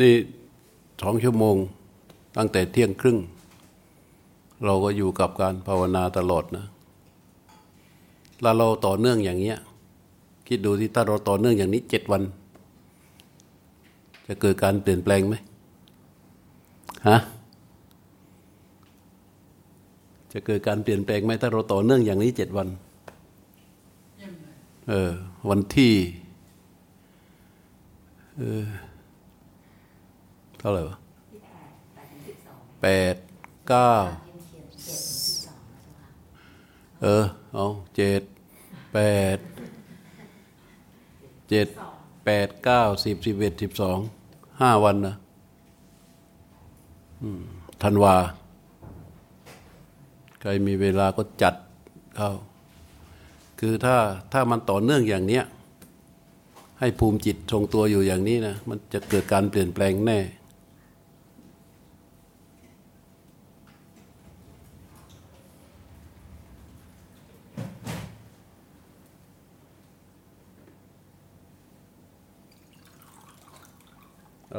[0.00, 0.14] นี่
[1.02, 1.56] สองชั่วโมง
[2.36, 3.18] ตั้งแต่เที่ยงครึ่ง
[4.64, 6.66] เราก็อยู่กับการภาวนาตลอดนะ
[8.42, 9.58] แล้วเราต่อเนื่องอย่างเงี้ย
[10.46, 12.22] คิดดูที่ถ้าเราต่อเนื่องอย่างนี้เจ็ดวัน
[14.26, 15.34] จะเกิดการเปลี่ยนแปลงไหม
[17.08, 17.18] ฮะ
[20.32, 22.68] จะเกิดการเปลี่ยนแปลงไหมถ้าเราต่อเนื่องอย่างนี้เจ็ดวัน
[24.88, 25.12] เออ
[25.48, 25.94] วันที่
[28.38, 28.64] เออ
[30.58, 30.96] เท่าไหร่วะ
[32.82, 33.16] แปด
[33.68, 33.92] เก้า
[37.02, 38.22] เออ เอาเจ็ด
[38.94, 38.98] แป
[39.36, 39.38] ด
[41.48, 41.66] เจ็ด
[42.24, 43.98] แปดเก้าสิบสิบเอ็ดสิบสอง
[44.60, 45.14] ห้าวันนะ
[47.82, 48.16] ธันวา
[50.40, 51.54] ใครมีเวลาก็จัด
[52.16, 52.30] เข้า
[53.60, 53.96] คือถ้า
[54.32, 55.44] ถ้ามันต่อเนื่องอย่างเนี้ย
[56.80, 60.18] ให้ภูมิจิตทรงตัวอยู่อย่างนี้นะ มันจะเกิดการเปลี่ยนแปลงแน่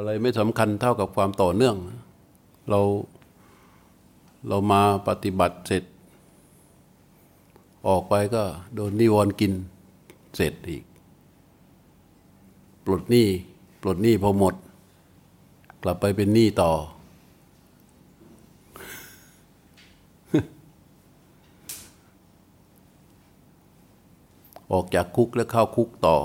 [0.00, 1.76] อะไรไม่สำคัญเท่ากับความต่อเนื่อง
[2.70, 2.80] เรา
[4.48, 5.84] เรามาปฏิบัติเสร็จ
[7.88, 8.42] ออกไปก็
[8.74, 9.52] โดนนิวรณ์กิน
[10.36, 10.84] เสร็จอีก
[12.84, 13.28] ปลดหนี้
[13.82, 14.54] ปลดหนี้พอหมด
[15.82, 16.72] กลับไปเป็นหนี้ต่อ
[24.72, 26.16] ออกจากคุกแล้วเข้าคุกต่อ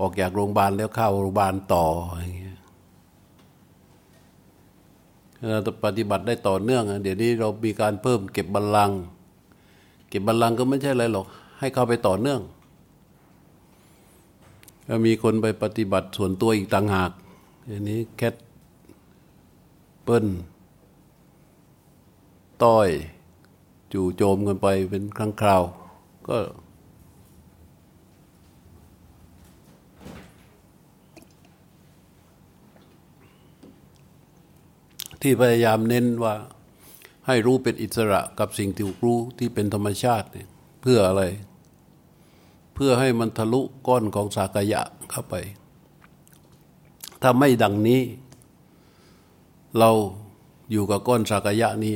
[0.00, 1.86] ออกจากโรงพยาบาลแล้วเข้าโรงพยาบาลต่อ
[2.18, 2.58] อย่างเงี้ย
[5.48, 8.98] เราปฏิบัติได้ต่อเนื่อง เดี๋ยวนี้เรามีการเพิ่มเก็บบัลลังก์
[10.08, 11.26] เก็บบัลลังก์ก็ไม่ใช่อะไรหรอก
[11.58, 12.40] ให้เข้าไปต่อเนื่อง
[14.88, 17.10] ก็มีคนไปปฏิบัติส่วนตัวอีกต่างหาก
[17.68, 18.34] อย่างนี้แคท
[20.04, 20.26] เปิ้ล
[22.64, 22.88] ต้อย
[23.92, 25.62] จู่โจมกันไปเป็นครั้งคราว
[26.28, 26.36] ก็
[35.22, 36.34] ที่พยายามเน้นว่า
[37.26, 40.48] ให้รู้เป็นอิสระกับสิ่งที่รู้ที่เป็นธรรมชาติเนี่ย
[40.82, 41.22] เพื่ออะไร
[42.74, 45.34] เพื่อให้มันทะลุก้อนของสากยะเข้าไป
[47.22, 48.02] ถ้าไม่ดังนี้
[49.78, 49.90] เรา
[50.70, 51.94] อยู่กับก้อนสากยะนี่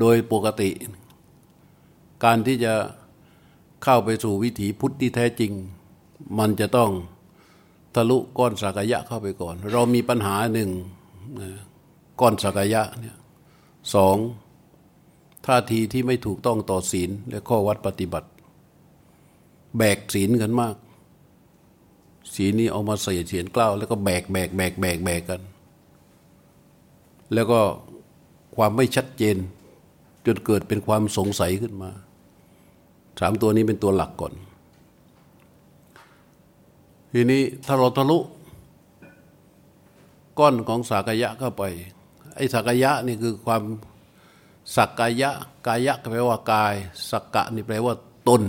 [0.00, 0.70] โดยปกติ
[2.24, 2.74] การที่จะ
[3.84, 5.52] เข้าไปสู่วิถีพุทธที่แท้จริง
[6.38, 6.90] มันจะต้อง
[7.94, 10.70] ทะลุก้อนสากยะเข้าไปก่อน เรามีปัญหาหนึ่ง
[12.20, 13.16] ก้อนสักยะเนี่ย
[13.94, 14.16] สอง
[15.46, 18.28] ท่าทีที่ไม่ถูกต้องต่อศีลและข้อวัดปฏิบัติ
[19.78, 20.76] แบกศีลกันมาก
[22.34, 25.40] ศีลนี้เอามาใส่เสียนกล้าวแล้วก็แบกแบกแบกแบกแบกกัน
[27.34, 27.60] แล้วก็
[28.56, 29.36] ความไม่ชัดเจน
[30.26, 31.90] จนเกิดเป็นความสงสัยขึ้นมา
[33.20, 34.32] สามตัวนี้เป็นตัวหลักก่อน
[37.12, 38.18] ทีนี้ถ้าเราทะลุ
[40.38, 41.62] ก้อนของสักยะเข้าไป
[42.36, 43.62] ไอ้สักยะนี่คือความ
[44.76, 45.30] สักกายะ
[45.66, 46.74] กายะแปลว่ากาย
[47.10, 47.94] สักกะนี่แปลว่า
[48.28, 48.42] ตน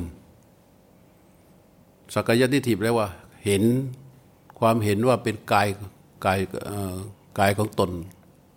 [2.13, 3.07] สักกายะที่ถีบแปลว่า
[3.45, 3.63] เห็น
[4.59, 5.67] ความเห็นว่าเป็นกาย
[6.25, 6.39] กาย
[7.39, 7.91] กายของตน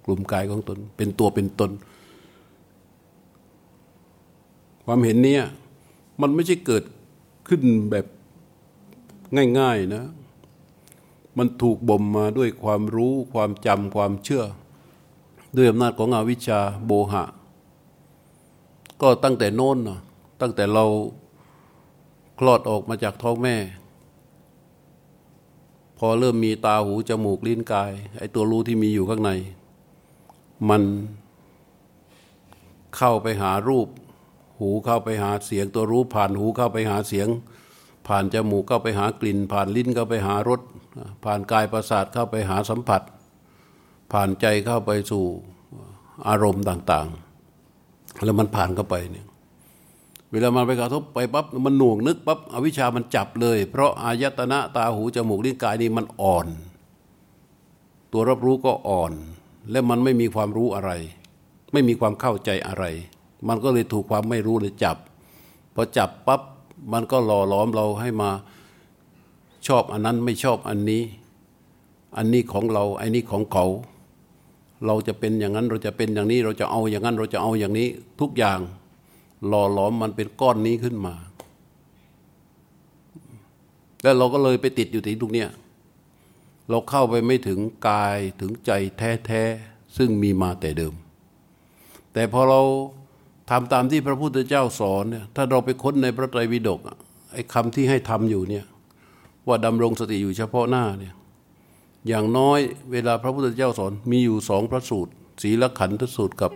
[0.05, 1.71] กลุ่มกายของตน เป็นตัวเป็นตน
[4.87, 5.45] ความเห็นเนี้ย
[6.21, 6.85] มันไม่ใช่เกิด
[7.49, 8.07] ขึ้นแบบ
[9.59, 10.05] ง่าย ๆ นะ
[11.37, 14.45] มันถูกบ่มมาด้วยความรู้ความจำความเชื่อ
[15.57, 17.25] ด้วยอำนาจของอวิชชาโบหะ
[19.03, 20.01] ก็ตั้งแต่โน้นนะ
[20.41, 20.85] ตั้งแต่เรา
[22.39, 23.57] คลอดออกมาจากท้องแม่
[25.99, 29.31] พอเริ่มมีตาหูจมูกลิ้นกาย ไอ้ตัวรู้ที่มีอยู่ข้างใน
[30.69, 30.83] มัน
[32.97, 33.89] เข้าไปหารูป
[34.61, 37.29] หูเข้าไปหาเสียง ตัวรู้ผ่านหูเข้าไปหาเสียง
[38.07, 40.61] ผ่านจมูกเข้าไปหากลิ่น ผ่านลิ้นเข้าไปหารส
[41.25, 43.03] ผ่านกายประสาทเข้าไปหาสัมผัส
[44.13, 45.25] ผ่านใจเข้าไปสู่
[46.29, 47.09] อารมณ์ต่าง
[47.65, 49.27] ๆ แล้วมันผ่านเข้าไปเนี่ย
[50.31, 56.47] เวลามันไปกระทบไปปั๊บมันหน่วงนึกปั๊บอวิชามันจับเลย เพราะอายตนะตาหูจมูกลิ้นกายนี่มันอ่อน
[58.13, 59.13] ตัวรับรู้ก็อ่อน
[59.71, 60.91] และมันไม่มีความรู้อะไร
[61.73, 62.85] ไม่มีความเข้าใจอะไร
[63.49, 64.97] มันก็เลยถูกความไม่รู้เลยจับ
[65.75, 66.41] พอจับปั๊บ
[66.93, 68.31] มันก็หล่อหลอมเราให้มา
[69.69, 71.03] ชอบอันนั้นไม่ชอบอันนี้
[72.17, 73.67] อันนี้ของเราอันนี้ของเขา
[74.87, 77.89] เราจะเป็นอย่างนั้นเราจะเป็นอย่างนี้เราจะเอาอย่างนั้นเราจะเอาอย่างนี้
[78.21, 78.59] ทุกอย่าง
[79.47, 81.15] หล่อหลอมมันเป็นก้อนนี้ขึ้นมา
[84.03, 85.51] แลแล้วเราก็เลยไปติดอยู่ที่ตรงเนี้ย
[86.71, 90.95] เราเข้าไปไม่ถึงกายถึงใจแท้ๆซึ่งมีมาแต่เดิม
[92.13, 92.61] แต่พอเรา
[93.51, 96.81] ทำตามที่พระพุทธเจ้าสอนเนี่ยถ้าเราไปค้นในพระไตรปิฎก
[97.33, 98.65] ไอ้คำที่ให้ทำอยู่เนี่ย
[99.49, 101.15] ว่าดำรงสติอยู่เฉพาะหน้าเนี่ย
[102.09, 102.61] อย่างน้อย
[102.93, 105.13] เวลาพระพุทธเจ้าสอนมีอยู่สองพระสูตร
[105.43, 106.53] ศีลขันธสูตรกับ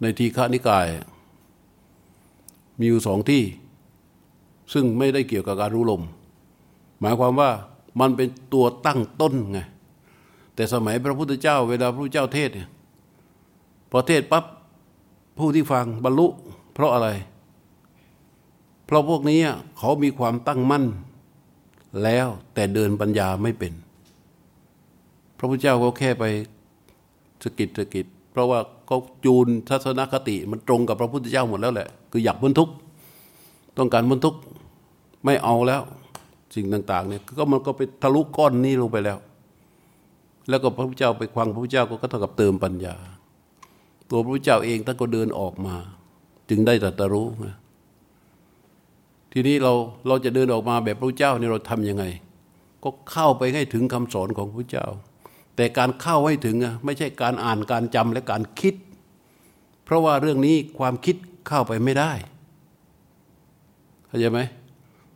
[0.00, 0.86] ในทีฆานิกาย
[2.78, 3.42] มีอยู่สองที่
[4.72, 6.02] ซึ่งไม่ได้เกี่ยวกับการรู้ลม
[7.00, 7.50] หมายความว่า
[8.00, 9.60] มันเป็นตัวตั้งต้นไง
[10.54, 12.68] แต่สมัยพระพุทธเจ้า เวลาพระพุทธเจ้าเทศเนี่ย
[13.90, 14.44] พอเทศปั๊บ
[15.38, 16.26] ผู้ที่ฟังบรรลุ
[16.74, 17.08] เพราะอะไร
[18.86, 19.40] เพราะพวกนี้
[19.78, 20.84] เขามีความตั้งมั่น
[22.02, 23.72] แล้วแต่เดินปัญญาไม่เป็น
[25.38, 26.24] พระพุทธเจ้าก็แค่ไป
[27.42, 28.58] สกิดสกิดเพราะว่า
[28.90, 32.74] ก็จูนทัศนคติมันตรงกับพระพุทธเจ้าหมดแล้วแหละ คืออยากพ้นทุกข์
[33.78, 34.40] ต้องการพ้นทุกข์
[35.24, 35.82] ไม่เอาแล้ว
[36.54, 39.18] สิ่งต่างๆเนี่ยก็มันก็ไปทะลุก้อนนี้ลงไปแล้ว
[40.48, 42.96] แล้วก็พระพุทธเจ้าไปควังพระพุทธเจ้าก็เท่ากับเติมปัญญา
[44.10, 45.74] ตัวพระพุทธเจ้าเองท่านก็เดินออกมา
[46.48, 47.56] จึงได้ตรัสรู้นะ
[49.36, 49.72] ทีนี้เรา
[50.08, 52.04] เราจะเดินออกมาแบบพระเจ้านี่เราทํำยังไง
[52.84, 54.86] ก็เข้าไปให้ถึงคำสอนของพระเจ้า
[55.56, 58.74] แต่การเข้าให้ถึงอะไม่ใช่การอ่านการจำและการคิด
[59.84, 61.16] เพราะว่าเรื่องนี้ความคิด
[61.48, 62.12] เข้าไปไม่ได้
[64.06, 64.40] เข้าใจไหม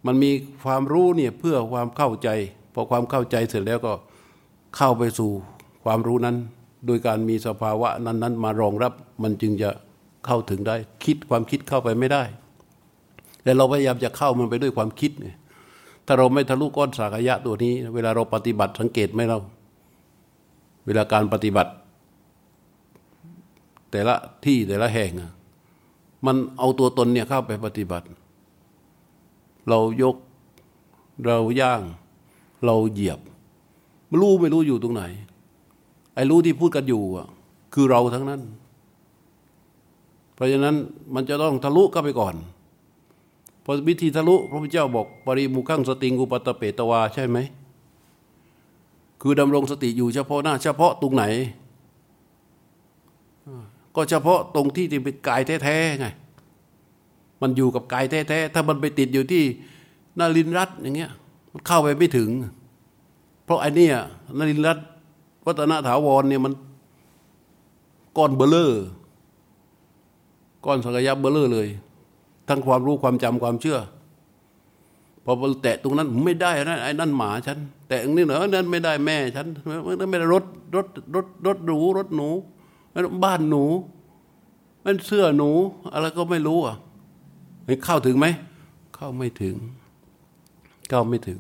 [0.07, 0.31] มันมี
[0.65, 2.29] ความรู้เนี่ยเพื่อความเข้าใจ
[2.75, 3.93] พอความเข้าใจเสร็จแล้วก็
[4.77, 5.31] เข้าไปสู่
[5.85, 6.37] ความรู้นั้น
[6.87, 8.93] โดยการมีสภาวะนั้นๆ มารองรับ
[9.23, 9.71] มันจึงจะ
[10.27, 12.23] เข้าถึงได้ คิดความคิดเข้าไปไม่ได้
[13.49, 15.29] แต่เราพยายามจะเข้ามันไปด้วยความคิดไง
[16.07, 19.39] ถ้าเราไม่ทะลุก้อนสากยะตัวนี้ เวลาเราปฏิบัติสังเกตไหมเรา
[20.87, 21.73] เวลาการปฏิบัติ
[23.91, 24.15] แต่ละ
[24.45, 25.13] ที่แต่ละแห่ง
[26.27, 28.07] มันเอาตัวตนเนี่ยเข้าไปปฏิบัติ
[29.69, 30.17] เรายก
[31.27, 31.83] เราย่าง
[32.65, 33.21] เราเหยียบ
[34.09, 35.03] ไม่รู้ไม่รู้อยู่ตรงไหน
[36.15, 37.27] ไอ้รู้ที่พูดกันอยู่อะ
[37.75, 38.41] คือเราทั้งนั้น
[40.35, 40.77] เพราะฉะนั้น
[41.15, 42.37] มันจะต้องทะลุเข้าไปก่อน
[43.71, 47.39] พอวิธีทะลุพระพุทธเจ้าบอกปริมุขังสติงอุปตเปตวาใช่ไหม
[49.21, 51.25] คือดำรงสติอยู่เฉพาะหน้า เฉพาะตรงไหน
[53.95, 56.07] ก็เฉพาะตรงที่ที่เป็นกายแท้ๆไง
[57.41, 59.43] มันอยู่กับกายแท้ๆถ้ามันไปติดอยู่ที่
[60.19, 61.11] นารินรัตอย่างเงี้ย
[61.53, 62.29] มันเข้าไปไม่ถึง
[63.45, 63.89] เพราะไอ้นี่
[64.39, 64.79] นารินรัต
[65.47, 66.53] วัฒนถาวรเนี่ยมัน
[68.17, 68.83] ก้อนเบลเลอร์
[70.65, 71.69] ก้อนสักยับเบลเลอร์เลย
[72.49, 73.79] ทั้งความรู้ความจำความเชื่อ
[75.25, 77.59] พอแตะตรงนั้นไม่ได้นะไอ้นั่นหมาฉัน
[77.89, 79.47] แต่อันนี้เหรอนั่นไม่ได้แม่ฉัน
[79.87, 80.45] ไม่ได้รถ
[80.77, 82.29] รถรถรถหนูรถหนู
[83.25, 83.65] บ้านหนู
[84.85, 85.51] มันเสื้อหนู
[85.93, 86.77] อะไรก็ไม่รู้อะ
[87.85, 88.27] เข้าถึงไหม
[88.95, 89.57] เข้าไม่ถึง
[90.89, 91.39] เข้าไม่ถึง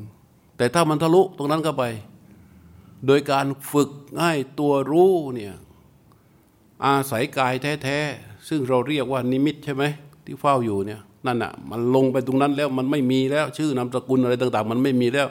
[0.57, 1.85] แต่ถ้ามันทะลุตรงนั้นเข้าไป
[3.07, 3.91] โดยการฝึก
[4.23, 5.55] ให้ตัวรู้เนี่ย
[6.85, 9.85] อาศัยกายแท้ ๆ ซึ่งเราเรียกว่านิมิตใช่ไหม
[10.29, 15.29] ที่เฝ้าอยู่เนี่ยนั่นอะมันลงไปตรงนั้นแล้วมันไม่มีแล้วชื่อนามสกุลอะไรต่าง ๆ มันไม่มีแล้ว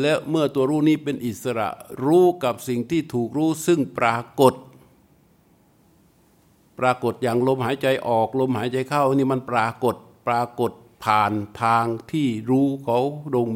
[0.00, 1.68] และเมื่อตัวรู้นี้เป็นอิสระ
[2.04, 4.54] รู้กับสิ่งที่ถูกรู้ซึ่งปรากฏ
[6.78, 9.94] ปรากฏอย่างลมหายใจออกลมหายใจเข้านี่มันปรากฏ
[10.28, 10.72] ปรากฏ
[11.04, 12.98] ผ่านทางที่รู้เขา
[13.34, 13.46] ลง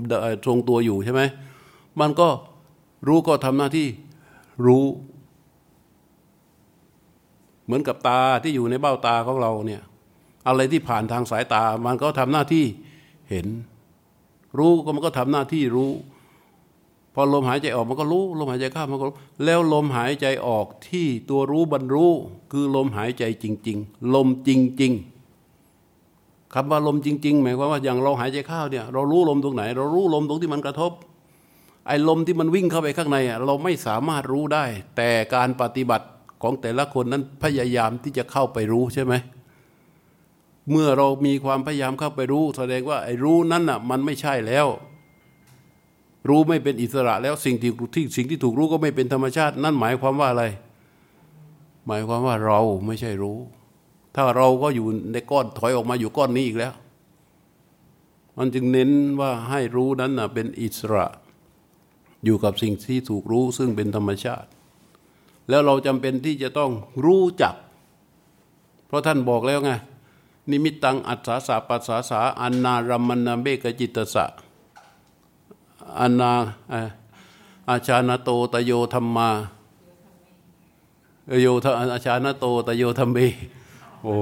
[0.47, 1.23] ทรงตัวอยู่ใช่ไหม
[2.01, 2.29] มันก็
[3.07, 3.89] รู้ก็ทำหน้าที่
[4.67, 4.85] รู้
[7.65, 9.83] เหมือนกับตาที่อยู่ในเบ้าตาของเราเนี่ย
[10.47, 12.65] อะไรที่ผ่านทางสายตา มันก็ทำหน้าที่
[13.31, 13.47] เห็น
[14.59, 15.93] รู้ก็มันก็ทำหน้าที่รู้
[17.15, 22.13] พอลมหายใจออกมันก็รู้ ลมหายใจเข้ามันก็รู้แล้วลมหายใจออกที่ตัวรู้บรรรู้
[22.53, 24.51] คือลมหายใจจริง ๆ ลมจ
[24.83, 30.93] ริง ๆคำว่าลมจริง ๆ หมายความว่าอย่างเราหายใจเข้าเนี่ยเรารู้ลมตรงไหน เรารู้ลมตรงที่มันกระทบ
[31.87, 34.65] ไอ้ลมที่มันวิ่งเข้าไปข้างในอะเราไม่สามารถรู้ได้
[34.97, 36.07] แต่การปฏิบัติ
[36.43, 39.15] ของแต่ละคนนั้นพยายามที่จะเข้าไปรู้ใช่ไหม
[40.71, 44.67] เมื่อเรามีความพยายามเข้าไปรู้ แสดงว่าไอ้รู้นั้นน่ะมันไม่ใช่แล้ว
[46.29, 50.45] รู้ไม่เป็นอิสระแล้วสิ่งที่ที่สิ่งที่ถูกรู้ก็ไม่เป็นธรรมชาติ นั่นหมายความว่าอะไร
[51.87, 53.39] หมายความว่าเราไม่ใช่รู้
[54.15, 56.75] ถ้าเราก็อยู่ในก้อนถอยออกมาอยู่ก้อนนี้อีกแล้ว
[58.39, 61.07] มันจึงเน้นว่าให้รู้นั้นน่ะเป็นอิสระ
[62.25, 64.49] อยู่กับสิ่งที่ถูกรู้ซึ่งเป็นธรรมชาติ
[65.49, 66.71] แล้วเราจำเป็นที่จะต้อง
[67.05, 67.55] รู้จัก
[68.87, 69.73] เพราะท่านบอกแล้วไง
[70.51, 74.25] นิมิตังอัศสาสาปัสสาสาอันนารัมมนาเบกจิตสะ
[76.01, 76.33] อันนา
[77.69, 79.29] อาชาณโตตโยธรรมา
[81.43, 83.19] โยทอาชาณโตตโยธรรมเบ
[84.03, 84.15] โอ้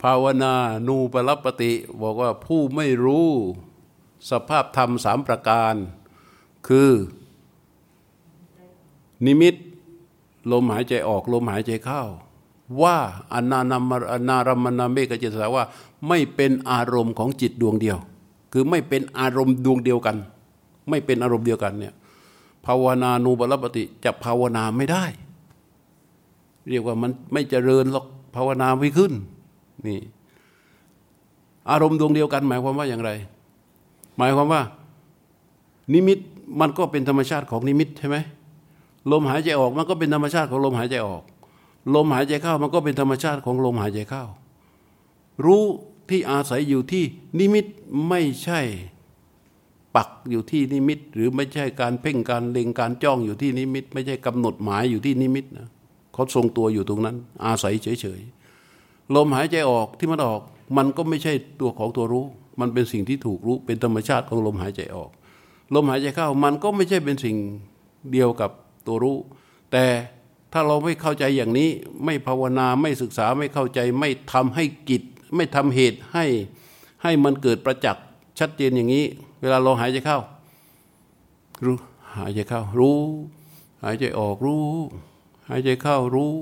[0.00, 0.54] ภาวนา
[0.86, 3.28] นูปรปติ บอกว่าผู้ไม่รู้
[4.30, 5.74] สภาพธรรมสามประการ
[6.68, 6.90] คือ
[9.24, 9.54] นิมิต
[10.52, 12.02] ลมหายใจออกลมหายใจเข้า
[12.82, 12.96] ว่า
[13.32, 13.92] อนานาม
[14.28, 15.64] นารมนาเมกจิตสาว่า
[16.08, 17.98] ไม่เป็นอารมณ์ของจิตดวงเดียว
[18.52, 20.16] คือไม่เป็นอารมณ์ดวงเดียวกัน
[20.88, 21.94] ไม่เป็นอารมณ์เดียวกันเนี่ย
[22.66, 25.04] ภาวนานูปรปติจะภาวนาไม่ได้
[26.68, 28.06] เรียกว่ามันไม่เจริญหรอก
[28.36, 29.12] ภาวนาไม่ขึ้น
[29.86, 30.00] นี่
[31.70, 33.10] อารมณ์ดวงเดียวกัน หมายความว่าอย่างไร
[34.16, 34.62] หมายความว่า
[35.92, 36.18] นิมิต
[36.60, 38.16] มันก็เป็นธรรมชาติของนิมิตใช่ไหม
[39.10, 41.22] ลมหายใจออกมันก็เป็นธรรมชาติของลมหายใจออก
[41.94, 44.24] ลมหายใจเข้ามันก็เป็นธรรมชาติของลมหายใจเข้า
[45.44, 45.64] รู้
[46.08, 47.04] ที่อาศัยอยู่ที่
[47.38, 47.66] นิมิต
[48.08, 48.60] ไม่ใช่
[49.96, 55.68] ปักอยู่ที่นิมิต หรือไม่ใช่การเพ่งการเล็งการจ้องอยู่ที่นิมิต ไม่ใช่กำหนดหมายอยู่ที่นิมิตนะ
[56.12, 60.40] เขาทรงตัวอยู่ตรงนั้น อาศัยเฉยๆลมหายใจออกที่มันออก
[60.76, 62.26] มันก็ไม่ใช่ตัวของตัวรู้
[62.60, 65.10] มันเป็นสิ่งที่ถูกรู้เป็นธรรมชาติของลมหายใจออก
[65.74, 67.36] ลมหายใจเข้ามันก็ไม่ใช่เป็นสิ่ง
[68.12, 68.50] เดียวกับ
[68.86, 69.16] ตัวรู้
[69.72, 69.84] แต่
[70.52, 71.70] ถ้าเราไม่เข้าใจอย่างนี้
[72.04, 75.02] ไม่ภาวนาไม่ศึกษาไม่เข้าใจไม่ทำให้กิจ
[75.36, 76.24] ไม่ทำเหตุให้
[77.02, 78.04] ให้มันเกิดประจักษ์
[78.38, 79.04] ชัดเจนอย่างนี้
[79.40, 80.18] เวลาเราหายใจเข้า
[81.64, 81.76] รู้
[82.18, 83.00] หายใจเข้ารู้
[83.82, 84.66] หายใจออกรู้
[85.48, 86.32] หายใจเข้ารู้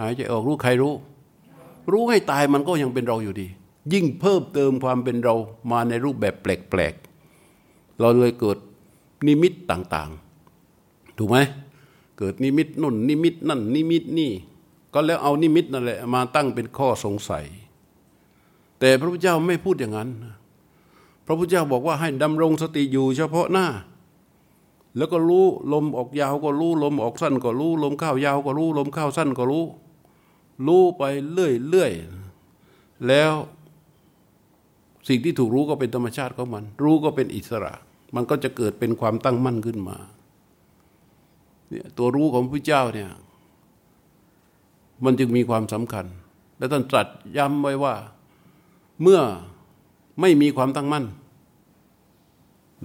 [0.00, 0.94] หายใจออกรู้ใครรู้
[1.92, 3.46] รู้ให้ตายมันก็ยังเป็นเราอยู่ดี
[3.92, 5.34] ยิ่งเพิ่มเติมความเป็นเรา
[5.70, 8.58] มาในรูปแบบแปลกๆเราเลยเกิด
[9.26, 10.10] นิมิตต่าง
[10.64, 11.38] ๆ ถูกไหม
[12.18, 14.32] เกิดนิมิตนู่น นิมิตนั่น นิมิตนี่
[14.94, 17.44] ก็แล้วเอานิมิตนั่นแหละมาตั้งเป็นข้อสงสัย
[18.80, 20.10] แต่พระพุทธเจ้าไม่พูดอย่างนั้น
[21.26, 23.66] พระพุทธเจ้าบอกว่าให้ดำรงสติอยู่เฉพาะหน้า
[24.96, 29.64] แล้วก็รู้ลมออกยาวก็รู้ลมออกสั้นก็รู้ลมเข้ายาวก็รู้ลมเข้าสั้นก็รู้
[30.66, 31.92] รู้ไปเรื่อยเรื่อย
[33.06, 33.32] แล้ว
[35.08, 37.72] สิ่งที่ถูกรู้ก็เป็นธรรมชาติของมัน รู้ก็เป็นอิสระ
[38.14, 39.96] มันก็จะเกิดเป็นความตั้งมั่นขึ้นมา
[41.68, 43.10] เนี่ยตัวรู้ของพระเจ้าเนี่ย
[45.04, 46.06] มันจึงมีความสำคัญ
[46.58, 47.06] และท่านตรัส
[47.36, 47.94] ย้ำไว้ว่า
[49.02, 49.20] เมื่อ
[50.20, 51.04] ไม่มีความตั้งมั่น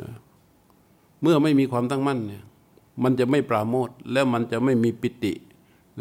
[0.01, 0.09] นะ
[1.21, 2.43] เมื่อไม่มีความตั้งมั่นเนี่ย
[3.03, 5.33] มันจะไม่ปราโมทแล้วมันจะไม่มีปิติ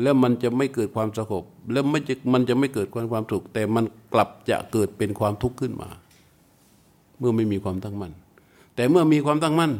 [0.03, 5.89] แล้วมันจะไม่เกิดความสงบแล้วไม่จะมันจะไม่เกิดความความสุขแต่มันกลับจะเกิดเป็นความทุกข์ขึ้นมา
[7.19, 8.13] เมื่อไม่มีความตั้งมั่น
[8.75, 9.73] แต่เมื่อมีความตั้งมั่น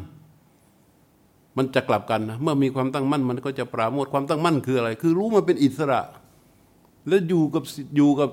[1.57, 6.01] มันจะกลับกันนะเมื่อมีความตั้งมั่นมันก็จะปราโมทความตั้งมั่นคืออะไร คือรู้มันเป็นอิสระ
[7.07, 7.63] และอยู่กับ
[7.97, 8.29] อยู่กับ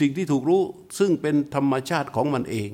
[0.00, 0.62] สิ่งที่ถูกรู้
[0.98, 2.70] ซึ่งเป็นธรรมชาติของมันเอง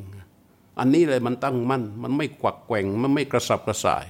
[0.79, 4.07] อันนี้เลยมันตั้งมั่น มันไม่กวักแกว่งมันไม่กระสับกระส่าย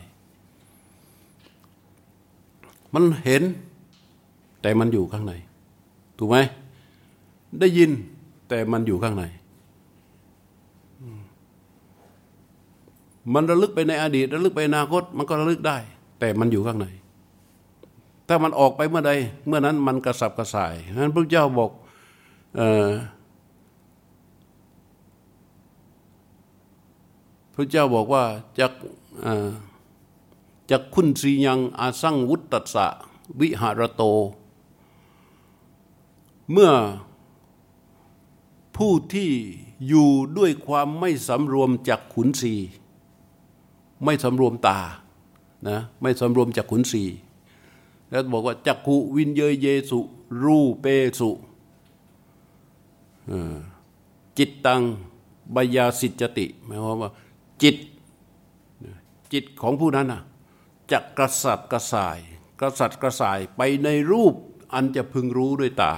[2.94, 3.42] มันเห็น
[4.62, 5.32] แต่มันอยู่ข้างใน
[6.18, 6.38] ถูกไหม
[7.60, 7.90] ได้ยิน
[8.48, 9.24] แต่มันอยู่ข้างใน
[13.34, 15.78] มันระลึกไปในอดีตระลึกไปอนาคต มันก็ระลึกได้
[16.18, 16.86] แต่มันอยู่ข้างใน
[18.28, 19.12] ถ้ามันออกไปเมื่อใด
[19.46, 21.70] เมื่อนั้นมันกระสับกระส่ายนั้นพระเจ้าบอก
[27.54, 28.24] พระเจ้าบอกว่า
[28.58, 28.72] จาก
[30.70, 32.86] จากคุณสียังอาสังวุตตสะ
[33.40, 34.02] วิหารโต
[36.52, 36.72] เมื่อ
[38.76, 39.30] ผู้ที่
[39.88, 42.54] อยู่ด้วยความไม่สำรวมจากขุนศี
[44.04, 44.78] ไม่สำรวมตา
[45.68, 47.04] นะไม่สำรวมจากขุนสี
[48.10, 50.00] แล้วบอกว่าจักขุวินเยเยสุ
[50.42, 50.86] รูเป
[51.18, 51.30] สุ
[54.38, 54.82] จิตตัง
[55.54, 57.10] บยาสิจติหมายความว่า
[57.62, 57.76] จิต
[59.32, 60.22] จิตของผู้นั้นนะ
[60.90, 62.18] จะกระสัดกระส่าย
[62.60, 64.34] กระสัดกระส่ายไปในรูป
[64.72, 65.92] อันจะพึงรู้ด้วยตา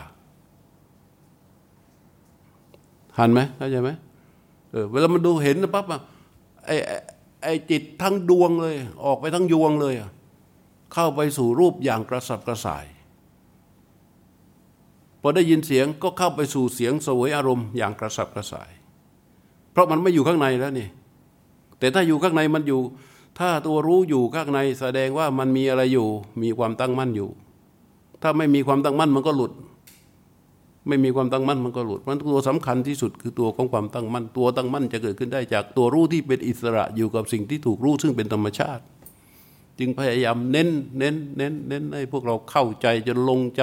[3.17, 3.91] ทันไหมเข้าใจไหม
[4.71, 6.01] เออเวลามันดูเห็นนะปั๊บอะ
[6.67, 6.71] ไอ
[7.43, 9.95] ไอ้จิตทั้งดวงเลย ออกไปทั้งยวงเลย
[10.93, 12.87] เข้าไปสู่รูปอย่างกระสับกระส่าย
[15.21, 18.71] พอได้ยินเสียงก็เข้าไปสู่เสียงสวยอารมณ์อย่างกระสับกระส่าย
[19.73, 20.89] เพราะมันไม่อยู่ข้างในแล้วนี่
[21.79, 22.81] แต่ถ้าอยู่ข้างในมันอยู่
[23.39, 26.09] ถ้าตัวรู้อยู่ข้างในแสดงว่ามันมีอะไรอยู่
[26.43, 27.31] มีความตั้งมั่นอยู่
[28.23, 29.53] ถ้าไม่มีความตั้งมั่นมันก็หลุด
[30.89, 38.83] ไม่มีความตั้งมั่นมันก็หลุดมันตัวสำคัญที่สุดคือตัวของความตั้งมั่นตัวตั้งมั่นจะเกิดขึ้นได้จากตัวรู้ที่เป็นอิสระอยู่กับสิ่งที่ถูกรู้ซึ่งเป็นธรรมชาติ
[39.79, 40.69] จึงพยายามเน้น
[40.99, 43.63] เน้นเน้นเน้นให้พวกเราเข้าใจจนลงใจ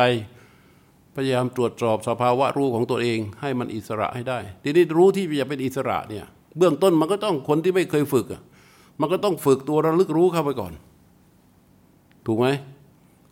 [1.16, 6.26] พยายามตรวจสอบสภาวะรู้ของตัวเอง ให้มันอิสระให้ได้ ทีนี้รู้ที่จะเป็นอิสระเนี่ย
[6.58, 8.26] เบื้องต้นมันก็ต้องคนที่ไม่เคยฝึก
[9.00, 10.74] มันก็ต้องฝึกตัวระลึกรู้เข้าไปก่อน
[12.26, 12.48] ถูกไหม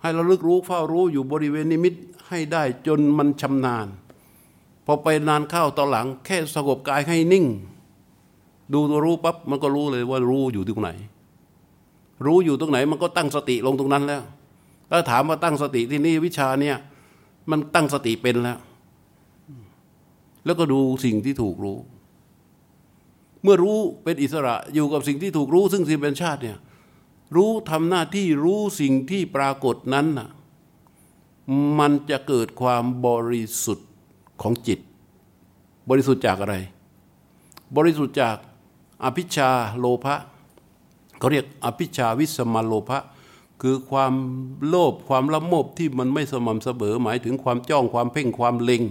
[0.02, 1.94] ให้ระลึกรู้เฝ้ารู้อยู่บริเวณนิมิต
[2.36, 3.88] ให้ได้จนมันชำนาญ
[4.86, 7.46] พอไปนานเข้าตอนหลัง แค่สงบกายให้นิ่ง
[8.74, 10.90] ดูตัวรู้ปั๊บมันก็รู้เลยว่ารู้อยู่ตรงไหน
[12.26, 14.24] รู้อยู่ตรงไหนมันก็ตั้งสติลงตรงนั้นแล้ว
[14.90, 16.78] ถ้าถามว่าตั้งสติที่นี่วิชาเนี่ย
[17.52, 18.60] มันตั้งสติเป็นแล้ว
[20.46, 21.78] แล้วก็ดูสิ่งที่ถูกรู้
[23.44, 26.58] เมื่อรู้เป็นอิสระอยู่กับสิ่งที่ถูกรู้ ซึ่งสิ่งเป็นชาติเนี่ย
[27.36, 30.30] รู้ทำหน้าที่รู้สิ่งที่ปรากฏนั้นน่ะ
[31.80, 33.90] มันจะเกิดความบริสุทธิ์
[34.42, 34.80] ของจิต
[35.90, 36.56] บริสุทธิ์จากอะไร
[37.76, 38.38] บริสุทธิ์จาก
[39.04, 40.16] อภิชาโลภะ
[41.20, 43.00] เขาเรียกอภิชาวิสมาโลภะ
[43.62, 44.14] คือความ
[44.68, 48.84] โลภความละโมบที่มันไม่สม่ำเสมอหมายถึงความจ้องความเพ่งความเล็ง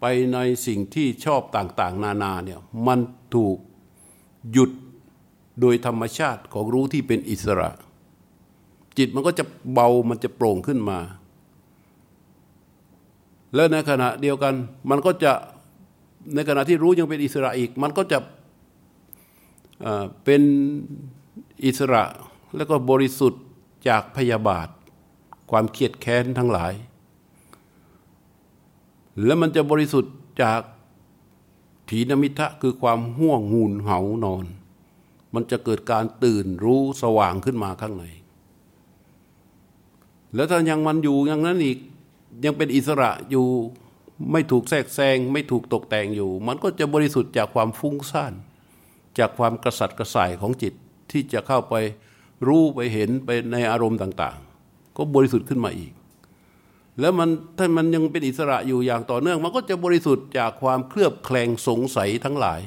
[0.00, 2.98] ไปในสิ่งที่ชอบต่างๆ นานาเนี่ยมัน
[3.34, 3.56] ถูก
[4.52, 4.70] หยุด
[5.60, 7.70] โดยธรรมชาติของรู้ที่เป็นอิสระ
[8.98, 10.98] จิตมันก็จะเบามันจะโปร่งขึ้นมา
[13.54, 14.54] แล้วในขณะเดียวกัน
[14.90, 15.32] มันก็จะ
[16.34, 18.18] ในขณะที่รู้ยังเป็นอิสระอีก มันก็จะ
[20.24, 20.42] เป็น
[21.64, 22.02] อิสระ
[22.56, 23.42] แล้วก็บริสุทธิ์
[23.88, 24.68] จากพยาบาท
[25.50, 26.72] ความเครียดแค้นทั้งหลาย
[29.24, 30.60] แล้วมันจะบริสุทธิ์จาก
[31.90, 34.46] ถีนมิทะคือความห่วงหูนเหานอน
[35.34, 38.04] มันจะเกิดการตื่นรู้สว่างขึ้นมาข้างใน
[40.34, 41.78] แล้วถ้ายังมันอยู่อย่างนั้นอีก
[42.44, 43.46] ยังเป็นอิสระอยู่
[44.32, 48.32] ไม่ถูกแทรกแซงไม่ถูกตกแต่งอยู่ มันก็จะบริสุทธิ์จากความฟุ้งซ่าน
[49.18, 50.74] จากความกระสัดกระส่ายของจิต
[51.10, 51.74] ที่จะเข้าไป
[52.46, 55.92] รู้ไปเห็นไปในอารมณ์ต่างๆ ก็บริสุทธิ์ขึ้นมาอีก
[57.00, 62.60] แล้วมันถ้ามันยังเป็นอิสระอยู่อย่างต่อเนื่อง มันก็จะบริสุทธิ์จากความเคลือบแคลงสงสัยทั้งหลาย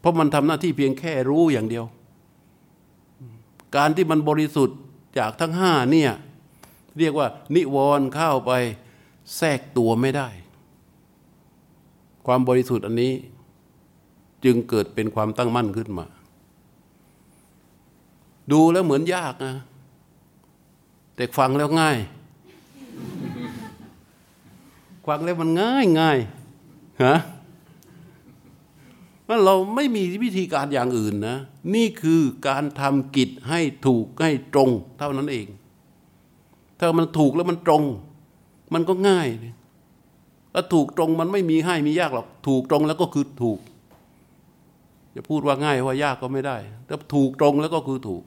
[0.00, 1.84] เพราะมันทำหน้าที่เพียงแค่รู้อย่างเดียว
[3.76, 4.78] การที่มันบริสุทธิ์
[5.18, 6.12] จากทั้งห้าเนี่ย
[7.00, 8.52] เรียกว่า นิวรณ์เข้าไป
[9.36, 10.28] แทรกตัวไม่ได้
[12.26, 13.12] ความบริสุทธิ์อันนี้
[14.44, 16.06] จึงเกิดเป็นความตั้งมั่นขึ้นมา
[18.52, 19.56] ดูแล้วเหมือนยากนะ
[21.16, 21.98] แต่ฟังแล้วง่าย
[25.06, 26.18] ฟังแล้วมันง่ายง่าย
[27.04, 27.16] ฮะ
[29.28, 31.38] ว่าเราไม่มีวิธีการอย่างอื่นนะ
[31.74, 35.46] นี่คือการทำกิจให้ถูกให้ตรงเท่านั้นเอง
[36.78, 37.82] ถ้ามันถูกแล้วมันตรง
[38.74, 39.28] มันก็ง่าย
[40.54, 43.58] ถ้าถูกตรงมันไม่มีให้มียากหรอก ถูกตรงแล้วก็คือถูก
[45.14, 46.56] จะพูดว่าง่ายว่ายากก็ไม่ได้
[46.88, 48.22] ถ้าถูกตรงแล้วก็คือถูก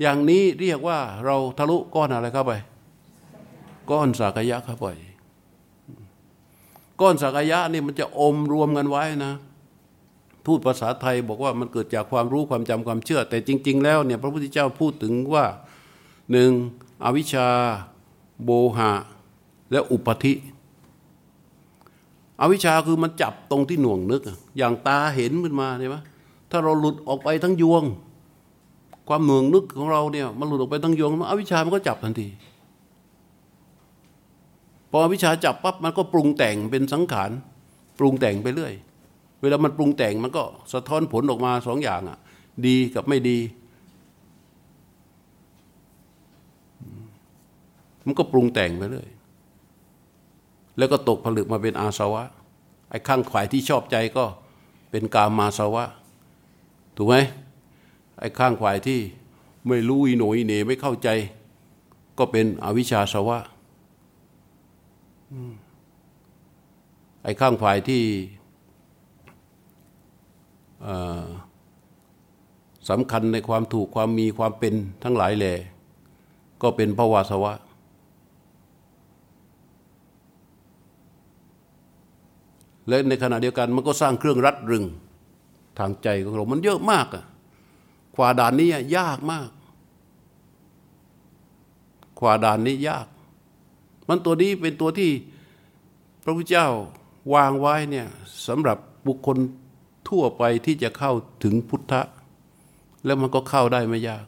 [0.00, 2.52] อย่างนี้เรียกว่าเราทะลุก้อนอะไรเข้าไป
[3.90, 4.86] ก้อนสากยะเข้าไป
[7.00, 9.34] ก้อนสากยะนี่มันจะอมรวมกันไว้นะ
[10.46, 15.46] พูดภาษาไทยบอกว่ามันเกิดจากความรู้ความจำความเชื่อ แต่จริง ๆ แล้วเนี่ยพระพุทธเจ้าพูดถึงว่า
[16.32, 16.50] หนึ่ง
[17.04, 17.48] อวิชชา
[18.44, 18.92] โบหะ
[19.72, 20.34] และอุปธิ
[22.40, 24.22] อวิชชาคือมันจับตรงที่หน่วงนึก
[24.58, 25.96] อย่างตาเห็นขึ้นมาใช่ไหม
[26.50, 27.84] ถ้าเราหลุดออกไปทั้งยวง
[29.08, 32.28] ความหน่วงนึกของเราเนี่ยมันหลุดออกไปทั้งยวงอวิชชามันก็จับทันที
[34.90, 37.30] พออวิชชาจับปั๊บมันก็ปรุงแต่งเป็นสังขาร
[37.98, 38.74] ปรุงแต่งไปเรื่อย
[39.40, 42.18] เวลามันปรุงแต่งมันก็สะท้อนผลออกมาสองอย่างอะ
[42.66, 43.38] ดีกับไม่ดี
[48.06, 49.08] มันก็ปรุงแต่งไปเรื่อย
[50.78, 52.24] แล้วก็ตกผลึกมาเป็นอาสวะ
[52.90, 54.24] ไอ้ข้างขวายที่ชอบใจก็
[54.90, 55.84] เป็นกามาสวะ
[56.96, 57.16] ถูกไหม
[58.20, 59.00] ไอ้ข้างขวายที่
[59.68, 61.08] ไม่รู้อีโหนอีเหนไม่เข้าใจ
[62.18, 63.38] ก็เป็นอวิชชาสวะ
[67.24, 68.02] ไอ้ข้างฝ่ายที่
[72.90, 75.54] สำคัญในความถูกความมีความเป็นทั้งหลายแหล่
[76.62, 77.52] ก็เป็นภวาสวะ
[82.90, 84.84] และในขณะเดียวกันมันก็สร้างเครื่องรัดรึง
[85.78, 87.24] ทางใจของเรา มันเยอะมากอะ
[88.14, 89.48] ขวาด่านนี้ยากมาก
[92.18, 93.06] ขวาด่านนี้ยาก
[94.08, 95.10] มันตัวนี้เป็นตัวที่
[96.22, 96.68] พระพุทธเจ้า
[97.34, 98.06] วางไว้เนี่ย
[98.46, 99.36] สำหรับบุคคล
[100.08, 101.12] ทั่วไปที่จะเข้า
[101.44, 102.02] ถึงพุทธะ
[103.04, 104.24] แล้วมันก็เข้าได้ไม่ยาก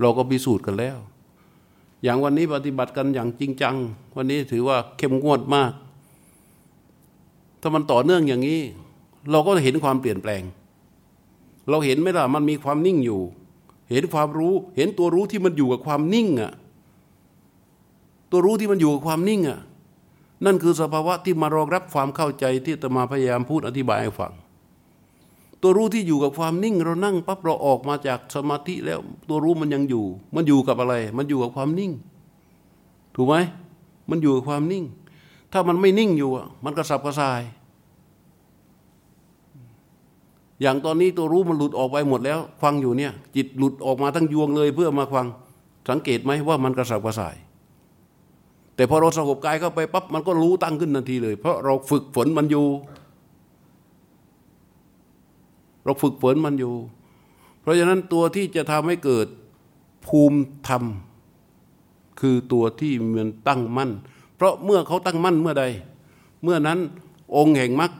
[0.00, 0.98] เราก็พิสูจน์กันแล้ว
[2.02, 3.76] อย่างวันนี้ปฏิบัติกันอย่างจริงจัง
[4.16, 5.72] วันนี้ถือว่าเข้มงวดมาก
[7.60, 8.60] ถ้ามันต่อเนื่องอย่างนี้
[9.30, 10.42] เราก็เห็นความเปลี่ยนแปลง
[11.68, 13.20] เราเห็นไหมล่ะมันมีความนิ่งอยู่
[13.90, 16.52] เห็นความรู้ เห็นตัวรู้ที่มันอยู่กับความนิ่งอะ่ะ
[18.30, 19.58] ตัวรู้ที่มันอยู่กับความนิ่งอะ่ะ
[20.44, 24.32] นั่นคือสภาวะที่มารองรับความเข้าใจที่ตมาพยายามพูดอธิบายให้ฟัง
[25.62, 31.92] ตัวรู้ที่อยู่กับความนิ่ง เรานั่งปั๊บเราออกมาจากสมาธิแล้ว ตัวรู้มันยังอยู่ มันอยู่กับอะไร มันอยู่กับความนิ่ง
[33.14, 33.36] ถูกไหม
[34.10, 34.84] มันอยู่กับความนิ่ง
[35.52, 36.30] ถ้ามันไม่นิ่งอยู่
[36.64, 37.42] มันกระสับกระส่าย
[40.60, 45.26] อย่างตอนนี้ตัวรู้มันหลุดออกไปหมดแล้วควังอยู่เนี่ย จิตหลุดออกมาทั้งยวงเลยเพื่อมาควัง
[45.88, 47.36] สังเกตไหมว่ามันกระสับกระส่าย
[48.74, 52.66] แต่พอเราสงบกายเข้าไปปั๊บมันก็รู้ตั้งขึ้นทันทีเลย เพราะเราฝึกฝนมันอยู่
[55.84, 56.74] เราฝึกฝนมันอยู่
[57.60, 59.26] เพราะฉะนั้นตัวที่จะทำให้เกิด
[60.06, 60.84] ภูมิธรรม
[62.20, 63.90] คือตัวที่มันตั้งมั่น
[64.40, 65.64] เพราะเมื่อเขาตั้งมั่นเมื่อใด
[66.42, 66.78] เมื่อนั้น
[67.36, 67.92] องค์แห่งมรรค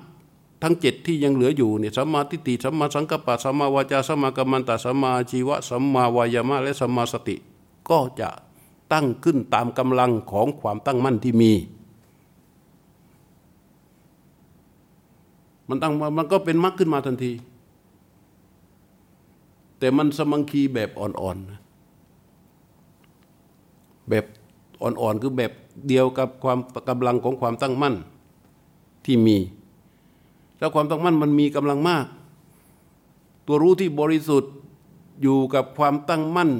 [0.62, 7.36] ทั้งเจ็ดที่ยังเหลืออยู่เนี่ยสัมมาทิฏฐิสัมมาสังกัปปะสัมมาวาจาสัมมากัมมันตะสัมมาชีวะสัมมาวายามะและสัมมาสติ
[7.88, 8.28] ก็จะ
[8.92, 11.52] ตั้งขึ้นตามกำลังของความตั้งมั่นที่มี
[15.68, 17.32] มันตั้งมันก็เป็นมรรคขึ้นมาทันที
[19.78, 21.46] แต่มันสมังคีแบบอ่อนๆ
[24.08, 24.24] แบบ
[24.82, 25.52] อ่อนๆคือแบบ
[25.88, 27.94] เดียวกับความกำลังของความตั้งมั่น
[29.04, 29.38] ที่มี
[30.58, 32.06] แล้วความตั้งมั่นมันมีกำลังมาก
[33.46, 34.52] ตัวรู้ที่บริสุทธิ์
[35.22, 36.50] อยู่กับความตั้งมั่น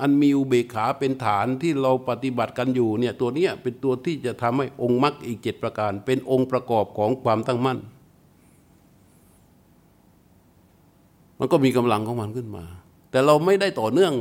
[0.00, 7.78] อันมีอุเบกขาเป็นฐานที่เราปฏิบัติกันอยู่เนี่ยตัวเนี้ยเป็นตัวที่จะทำให้องค์มรรคอีกเจ็ดประการ เป็นองค์ประกอบของความตั้งมั่น
[11.38, 12.64] มันก็มีกำลังของมันขึ้นมา
[13.10, 14.12] แต่เราไม่ได้ต่อเนื่อง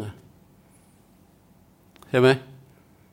[2.10, 2.30] ใช่ไหม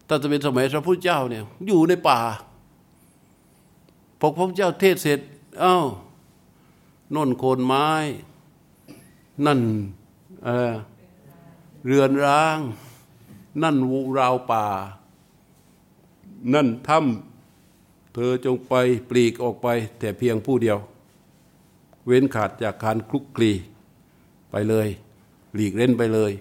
[0.08, 2.20] ถ้าจะเป็นสมัยพระพุทธเจ้าเนี่ยอยู่ในป่า
[4.20, 5.20] พอพระพุทธเจ้าเทศเสร็จ
[5.62, 5.86] อ้าว
[7.14, 7.88] นนโคนไม้
[9.46, 9.60] นั่น
[10.44, 12.58] เเรือนร้าง
[13.62, 14.66] นั่นวูราวป่า
[16.54, 18.74] นั่นถ้ำเธอจงไป
[19.10, 20.78] ปลีกออกไป แต่เพียงผู้เดียว
[22.06, 23.52] เว้นขาดจากการคลุกคลี
[24.50, 24.88] ไปเลย
[25.54, 26.32] หลีกเล่นไปเลย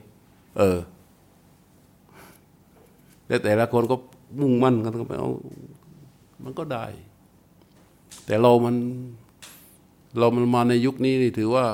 [0.57, 0.77] เออ
[3.27, 3.95] แล้วแต่ละคนก็
[4.39, 5.29] มุ่งมั่นกันก็ไปเอา
[6.43, 6.85] มันก็ได้
[8.25, 8.75] แต่เรามัน
[10.17, 11.65] เรามันมาในยุคนี้นี่ถือว่า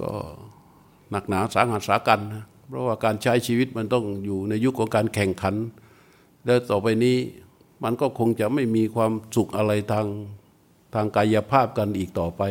[0.00, 0.10] ก็
[1.10, 5.54] หนักหนาสาหัสสากันนะเพราะว่าการใช้ชีวิตมันต้องอยู่ในยุคของการแข่งขัน
[6.44, 7.16] แล้วต่อไปนี้
[7.84, 10.06] มันก็คงจะไม่มีความสุขอะไรทาง
[10.94, 12.42] ทางกายภาพกันอีกต่อไป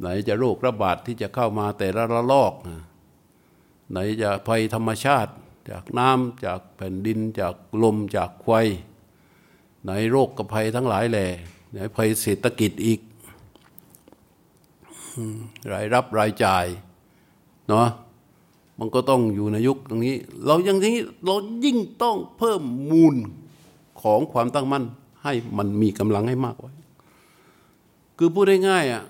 [0.00, 2.54] ไหนจะโรคระบาดที่จะเข้ามาแต่ละระลอก
[3.90, 5.32] ไหนจะภัยธรรมชาติ
[5.70, 8.50] จากน้ำจากแผ่นดิน จากลมจากไฟ
[9.82, 11.26] ไหนโรคกระภัยทั้งหลายแหล่
[11.72, 13.00] ไหนภัยเศรษฐกิจอีก
[15.72, 16.66] รายรับรายจ่าย
[17.68, 17.88] เนาะ
[18.78, 23.16] มันก็ต้องอยู่ในยุคตรงนี้ เราอย่างนี้เรายิ่งต้องเพิ่มมูล
[24.02, 24.84] ของความตั้งมั่น
[25.22, 26.72] ให้มันมีกำลังให้มากไว้
[28.18, 29.04] คือพูดง่ายๆอะ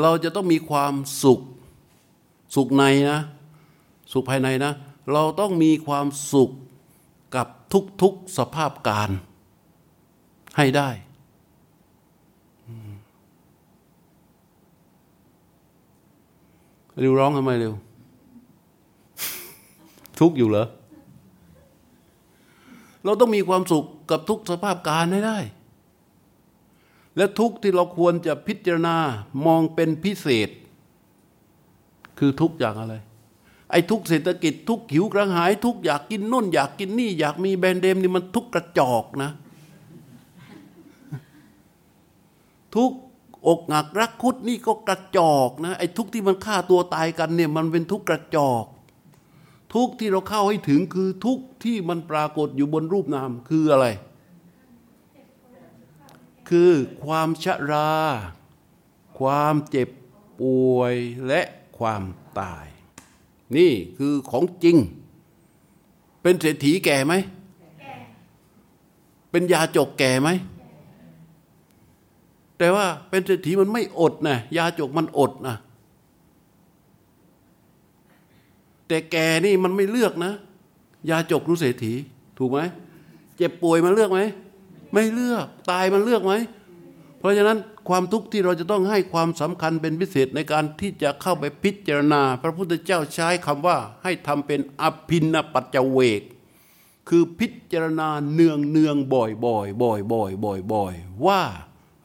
[0.00, 1.40] เราจะต้องมีความสุข
[2.54, 3.20] สุขในนะ
[4.12, 4.72] สุขภายในนะ
[5.12, 6.50] เราต้องมีความสุข
[7.36, 7.46] กับ
[8.02, 9.10] ทุกๆสภาพการ
[10.56, 10.88] ให้ได้
[16.98, 17.74] เร็วร้องทำไมเร็ว
[20.20, 20.66] ทุกอยู่เหรอ
[23.04, 25.38] เราต้องมีความสุขกับทุกสภาพการให้ได้
[27.16, 28.96] และทุกที่เราควรจะพิจารณา
[29.46, 30.48] มองเป็นพิเศษ
[32.18, 32.94] คือทุกอย่างอะไร
[33.70, 39.30] ไอ้ทุกเศรษฐกิจทุกหิวกระหาย ทุกอยากกินน่น อยากกินนี่ อยากมีแบรนด์เดมนี่มันทุกกระจอกนะ
[42.76, 42.90] ทุก
[43.46, 48.64] อกหักรักคุดนี่ก็กระจอกนะไอ้ทุกที่มันฆ่าตัวตายกันเนี่ยมันเป็นทุกกระจอก
[49.74, 53.86] ทุกที่เราเข้าให้ถึงคือทุกที่มันปรากฏอยู่บนรูปนามคืออะไร
[56.50, 56.72] คือ
[57.04, 57.92] ความชรา
[59.18, 59.88] ความเจ็บ
[60.40, 60.94] ป่วย
[61.26, 61.40] และ
[61.78, 62.02] ความ
[62.40, 62.66] ตาย
[63.56, 64.76] นี่คือของจริง
[66.22, 67.14] เป็นเศรษฐีแก่ไหม
[69.30, 70.28] เป็นยาจกแก่ไหม
[72.58, 75.56] แต่ว่าเป็นเศรษฐีมันไม่อดนะยาจกมันอดนะ
[78.88, 80.32] แต่แก่นี่มันไม่เลือกนะ
[81.10, 81.92] ยาจกรู้เศรษฐี
[82.38, 82.58] ถูกไหม
[83.36, 84.20] เจ็บป่วยมันเลือกไหม
[84.92, 86.32] ไม่เลือก ตายมันเลือกไหม
[87.20, 96.22] เพราะฉะนั้นความทุกข์ที่เราจะต้องให้ความสำคัญเป็นพิเศษในการที่จะเข้าไปพิจารณา พระพุทธเจ้าใช้คำว่าให้ทำเป็นอภินปัจจเวก
[97.08, 100.94] คือพิจารณาเนืองเนืองบ่อยบ่อยบ่อยบ่อยบ่อยบ่อย
[101.26, 101.42] ว่า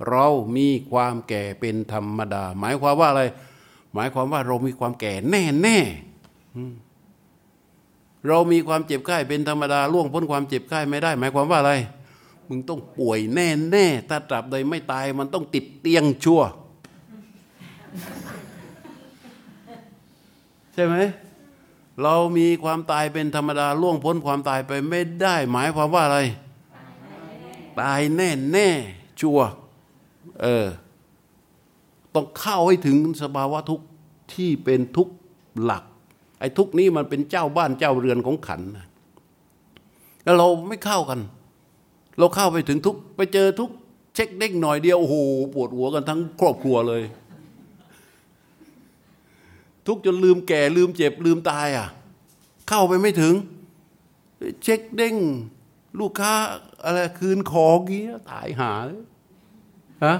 [0.09, 0.25] เรา
[0.57, 3.23] มีความแก่เป็นธรรมดา หมายความว่าอะไร
[3.93, 5.77] หมายความว่าเรามีความแก่แน่แน่
[8.27, 11.73] เรามีความเจ็บไข้เป็นธรรมดาล่วงพ้นความเจ็บไข้ไม่ได้ หมายความว่าอะไร
[12.49, 16.41] มึงต้องป่วยแน่แน่ถ้าตราบใดไม่ตายมันต้องติดเตียงชั่ว
[20.73, 20.95] ใช่ไหม
[22.03, 26.19] เรามีความตายเป็นธรรมดาล่วงพ้นความตายไปไม่ได้ หมายความว่าอะไร
[27.81, 28.69] ตายแน่แน่
[29.19, 29.39] ชัว
[30.41, 30.67] เออ
[32.13, 33.85] ต้องเข้าให้ถึงสภาวะทุกข์
[34.33, 35.13] ที่เป็นทุกข์
[35.63, 35.83] หลัก
[36.39, 38.87] ไอ้ทุกข์นี้มันเป็นเจ้าบ้านเจ้าเรือนของขันนะ
[40.23, 41.19] แล้วเราไม่เข้ากัน
[42.17, 43.69] เราเข้าไปถึงทุกไปเจอทุก
[44.15, 45.15] เช็คเด้งหน่อยเดียวโอ้โห
[45.53, 47.03] ปวดหัวกันทั้งครอบครัวเลย
[49.87, 51.87] ทุกจนลืมแก่ลืมเจ็บลืมตายอะ
[52.67, 53.33] เข้าไปไม่ถึง
[54.63, 55.15] เช็คเด้ง
[55.99, 56.33] ลูกค้า
[56.83, 59.03] อะไรคืนของเงี้ยตายหาเลย
[60.05, 60.15] ฮะ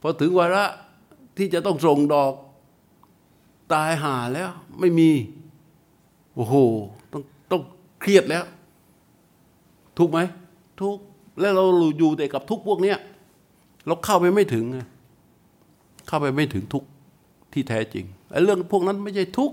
[0.00, 0.64] พอถึงวาระ
[1.36, 2.32] ที่จะต้องส่งดอก
[3.74, 5.10] ตายหาแล้ว ไม่มี
[6.34, 6.54] โอ้โห
[7.12, 7.62] ต้องต้อง
[8.00, 8.44] เครียดแล้ว
[9.98, 10.20] ทุกไหม
[10.80, 10.96] ทุก
[11.40, 11.64] แล้วเรา
[11.98, 12.98] อยู่แต่กับทุกพวกเนี้ย
[13.86, 14.64] เราเข้าไปไม่ถึง
[16.06, 16.84] เข้าไปไม่ถึงทุก
[17.52, 19.52] ที่แท้จริงไอ้เรื่องพวกนั้นไม่ใช่ทุก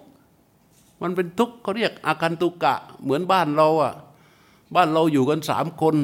[1.01, 3.93] มันเป็นทุกเขาเรียกอาการตุกะเหมือนบ้านเราอะ
[4.75, 5.95] บ้านเราอยู่กันสามคน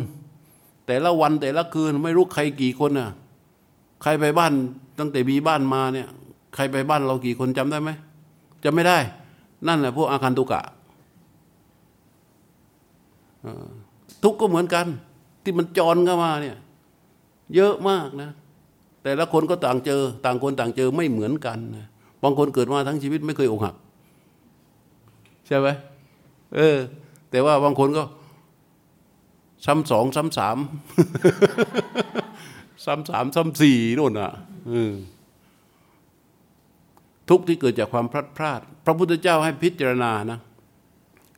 [0.88, 3.10] แต่ละวันแต่ละคืนไม่รู้ใครกี่คนอะ
[4.02, 4.54] ใครไปบ้าน
[5.00, 6.08] ตั้งแต่มีบ้านมาเนี่ย
[6.56, 7.90] ใครไปบ้านเรากี่คนจำได้ไหม
[8.64, 8.98] จำไม่ได้
[9.68, 10.62] นั่นแหละพวกอาการตุกะ
[14.24, 14.86] ทุกก็เหมือนกัน
[15.44, 16.58] ที่มันจรเข้ามาเนี่ย
[17.56, 18.30] เยอะมากนะ
[19.04, 21.88] แต่ละคนก็ต่างเจอ ต่างคนต่างเจอไม่เหมือนกันนะ
[22.24, 23.76] บางคนเกิดมาทั้งชีวิตไม่เคยอกหัก
[25.48, 25.68] ใช่ไหม
[26.56, 26.78] เออ
[27.32, 28.04] แต่ว่าบางคนก็
[29.66, 30.58] ซ้ำสองซ้ำสาม
[32.86, 34.32] ซ้ำสามซ้ำสี่นู่นอะ
[37.30, 40.40] ทุกที่เกิดจากความพลัดพรากพระพุทธเจ้าให้พิจารณานะ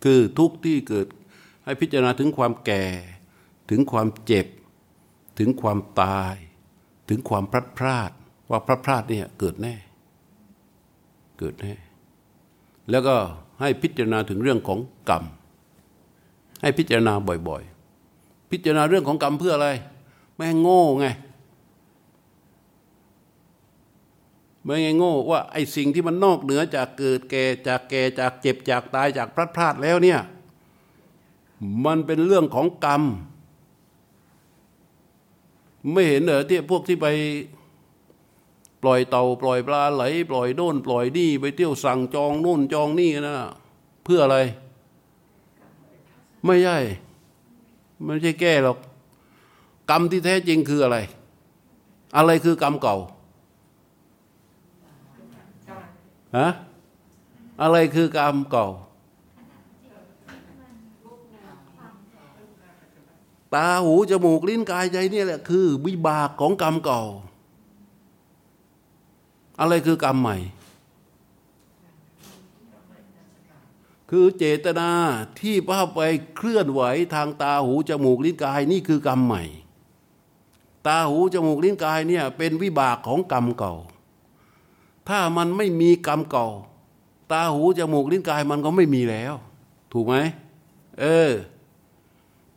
[0.03, 1.07] คือทุกที่เกิด
[1.63, 2.85] ให้พิจารณาถึงความแก่
[3.69, 4.47] ถึงความเจ็บ
[5.39, 6.35] ถึงความตาย
[7.09, 8.11] ถึงความพลัดพราก
[8.49, 9.75] ว่าพลัดพรากเนี่ยเกิดแน่
[11.39, 11.73] เกิดแน่
[12.89, 13.15] แล้วก็
[13.59, 15.23] ให้พิจารณาถึงเรื่องของกรรม
[16.61, 17.13] ให้พิจารณา
[17.47, 19.69] บ่อยๆ พิจารณาเรื่องของกรรมเพื่ออะไร
[20.35, 21.07] ไม่ให้โง่ไง
[24.63, 30.19] ไม่ไงโง่ว่าไอ้สิ่งที่มันนอกเหนือจากเกิดแก่จากแก่จากเจ็บจากตายจากพลัดพรากแล้วเนี่ย
[31.85, 33.03] มันเป็นเรื่องของกรรม
[35.91, 37.07] ไม่เห็นเหรอที่พวกที่ไป
[38.81, 43.35] ปล่อยเต่าปล่อยปลาไหล ปล่อยโน่นปล่อยนี่ไปเที่ยวสั่งจองโน่นจองนี่นะ
[44.03, 44.37] เพื่ออะไร
[46.45, 46.77] ไม่ใช่
[48.05, 48.77] ไม่ใช่แก้หรอก
[49.89, 50.97] กรรมที่แท้จริงคืออะไร
[52.17, 52.97] อะไรคือกรรมเก่า
[56.37, 56.47] ฮะ
[57.61, 58.67] อะไรคือกรรมเก่า
[63.55, 67.01] ตาหูจมูกลิ้นกายใจนี่แหละคือวิบากของกรรมเก่า
[69.59, 70.37] อะไรคือกรรมใหม่
[74.09, 74.89] คือเจตนา
[75.39, 75.99] ที่พาไป
[76.35, 76.81] เคลื่อนไหว
[77.13, 79.43] ทางตาหูจมูกลิ้นกายนี่คือกรรมใหม่
[80.87, 83.73] ตาหูจมูกลิ้นกายเนี่ยเป็นวิบากของกรรมเก่า
[85.09, 86.47] ถ้ามันไม่มีกรรมเก่า
[87.31, 89.33] ตาหูจมูกลิ้นกายมันก็ไม่มีแล้ว
[89.93, 90.15] ถูกไหม
[91.01, 91.31] เออ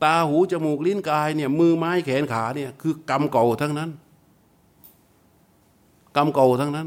[0.05, 3.91] ตาหูจมูกลิ้นกายเนี่ยมือไม้แขนขาเนี่ยคือกรรมเก่าทั้งนั้น
[6.17, 6.87] กรรมเก่าทั้งนั้น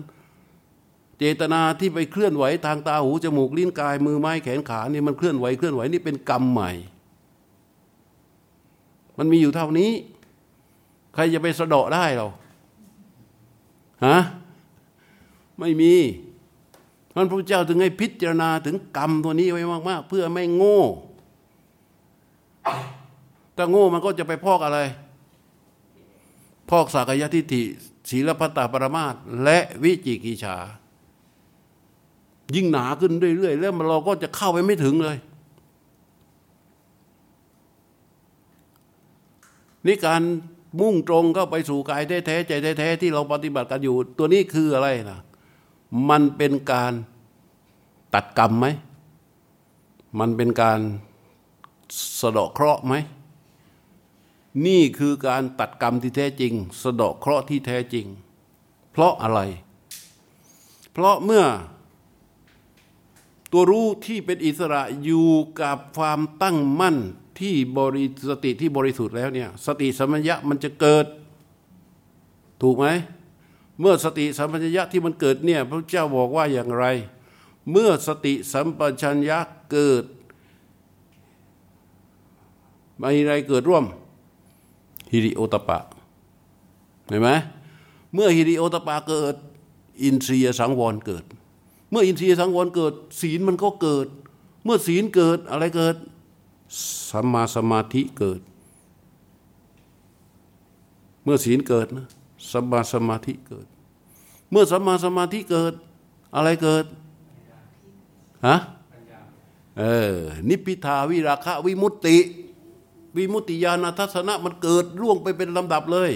[1.17, 6.71] เจตนาที่ไปเคลื่อนไหวทางตาหูจมูกลิ้นกาย มือไม้แขนขาเนี่ยมันเคลื่อนไหวเคลื่อนไหวนี่เป็นกรรมใหม่
[9.17, 9.91] มันมีอยู่เท่านี้
[11.13, 12.27] ใครจะไปสะเดาะได้เรา
[14.05, 14.17] ฮะ
[15.59, 15.93] ไม่มี
[17.13, 20.81] ท่านพระเจ้าถึงให้พิจารณาถึงกรรมตัวนี้ไว้มาก ๆ เพื่อไม่โง่
[23.61, 24.79] ถ้าโง่มันก็จะไปพอกอะไร
[26.69, 27.63] พอกสักยทิฏฐิ
[28.09, 30.57] ศีลพัตตาปรมาตและวิจิกิจฉา
[32.55, 35.17] ยิ่งหนาขึ้นเรื่อยๆแล้วเราก็จะเข้าไปไม่ถึงเลย
[39.85, 40.21] นี่การ
[40.79, 45.19] มุ่งตรงเข้าไปสู่กายแท้ๆใจแท้ๆที่เราปฏิบัติกันอยู่ ตัวนี้คืออะไรนะ
[46.09, 46.93] มันเป็นการ
[48.13, 48.67] ตัดกรรมไหม
[50.19, 50.79] มันเป็นการ
[52.19, 52.95] สะดอกเคราะห์ไหม
[54.65, 58.05] นี่คือการตัดกรรมที่แท้จริง สะดอกเคราะห์ที่แท้จริง
[58.91, 59.39] เพราะอะไร
[60.91, 61.45] เพราะเมื่อ
[63.51, 65.29] ตัวรู้ที่เป็นอิสระอยู่
[65.61, 66.97] กับความตั้งมั่น
[67.39, 71.05] ที่บริสติที่บริสุทธิ์แล้วเนี่ยสติสัมปชัญญะมันจะเกิด
[72.61, 72.87] ถูกไหม
[73.79, 76.85] เมื่อสติสัมปชัญญะที่มันเกิดเนี่ยพระเจ้าบอกว่าอย่างไร
[77.71, 79.37] เมื่อสติสัมปชัญญะ
[79.71, 80.03] เกิด
[83.01, 83.85] มีอะไรเกิดร่วม
[85.11, 85.79] ฮิริโอตปะ
[87.09, 87.29] เห็นไหม
[88.13, 89.35] เมื่อฮิริโอตปะเกิด
[90.03, 91.25] อินทรียสังวรเกิด
[91.91, 94.07] เมื่ออินทรียสังวรเกิด ศีลมันก็เกิด
[94.63, 95.95] เมื่อศีลเกิดอะไรเกิด
[97.09, 98.41] สัมมาสมาธิเกิด
[101.23, 102.07] เมื่อศีลเกิดนะ
[102.51, 103.67] สัมมาสมาธิเกิด
[104.51, 105.73] เมื่อสัมมาสมาธิเกิด
[106.35, 106.85] อะไรเกิด
[108.47, 108.55] ฮะ
[109.79, 110.15] เออ
[110.49, 112.17] นิพพิทาวิราคะวิมุตติ
[113.17, 116.11] วิมุตติญาณทัศนะมันเกิดร่วงไปเป็นลำดับเลย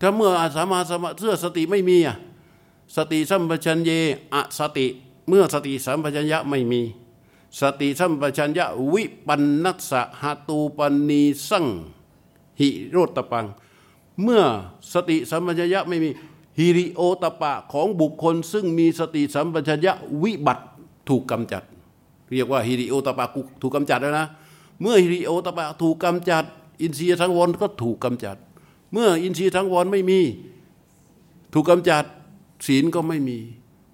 [0.00, 2.16] ถ้าเมื่ออาสามาสมาเสื้อสติไม่มีอะ
[2.96, 3.90] สติสัมปชัญเย
[4.34, 4.86] อสติ
[5.28, 6.80] เมื่อสติสัมปชัญญะไม่มี
[7.60, 10.78] สติสัมปชัญญะวิปันนัสสะหตูป
[11.08, 11.66] นีสัง
[12.60, 13.46] หิโรตปัง
[14.22, 14.42] เมื่อ
[14.92, 16.10] สติสัมปชัญญะไม่มี
[16.58, 20.64] ฮิริโอตปะของบุคคลซึ่งมีสติสัมปชัญญะวิบัติ
[21.08, 21.62] ถูกกำจัด
[22.30, 23.26] เรียกว่าฮิริโอตปะ
[23.62, 24.26] ถูกกำจัดแล้วนะ
[24.80, 26.44] เมื่อฮิริโอตปะถูกกำจัด
[26.80, 28.36] อินทรีย์ทั้งวนก็ถูกกำจัด
[28.92, 30.20] เมื่ออินทรีย์ทั้งวนไม่มี
[31.54, 32.04] ถูกกำจัด
[32.66, 33.38] ศีลก็ไม่มี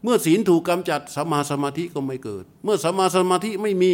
[0.02, 3.92] เมื่อศีลถูกกำจัดสมาสมาธิก็ไม่เกิด เมื่อสมาสมาธิไม่มี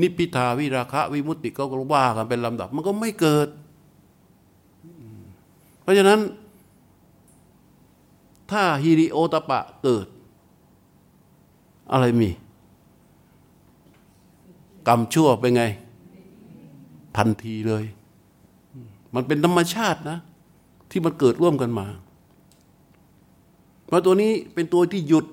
[0.00, 3.48] นิพพิทาวิราคะวิมุตติก็ว่ากันเป็นลำดับ มันก็ไม่เกิด
[5.82, 6.20] เพราะฉะนั้น
[8.50, 10.06] ถ้าฮิริโอตปะเกิด
[11.92, 12.30] อะไรมี
[14.88, 15.64] กรรมชั่วเป็นไง
[17.16, 17.84] ทันทีเลย
[19.14, 20.18] มันเป็นธรรมชาตินะ
[20.90, 21.86] ที่มันเกิดร่วมกันมา
[23.84, 25.26] เพราะตัวนี้เป็นตัวที่หยุด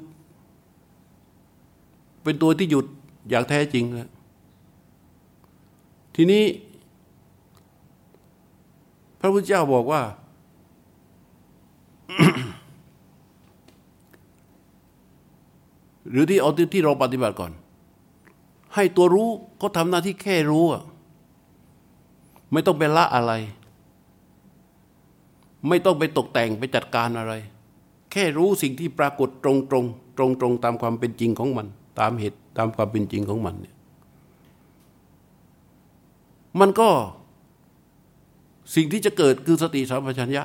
[2.24, 2.86] เป็นตัวที่หยุด
[3.30, 4.10] อย่างแท้จริงแล้ว
[6.16, 6.44] ทีนี้
[9.20, 10.02] พระพุทธเจ้าบอกว่า
[16.10, 17.52] หรือที่เอาที่เราปฏิบัติก่อน
[18.76, 19.30] ให้ตัวรู้
[19.62, 20.66] ก็ทำหน้าที่แค่รู้
[22.52, 23.34] ไม่ต้องไปละอะไร
[25.68, 27.34] ไม่ต้องไปตกแต่งไปจัดการอะไร
[28.12, 29.86] แค่รู้สิ่งที่ปรากฏตรงตรง
[30.18, 31.68] ตรงตรงตามความเป็นจริงของมัน
[32.00, 33.76] ตามเหตุตามความเป็นจริงของมันเนี่ย
[36.60, 36.90] มันก็
[38.76, 40.44] สิ่งที่จะเกิดคือสติสัมปชัญญะ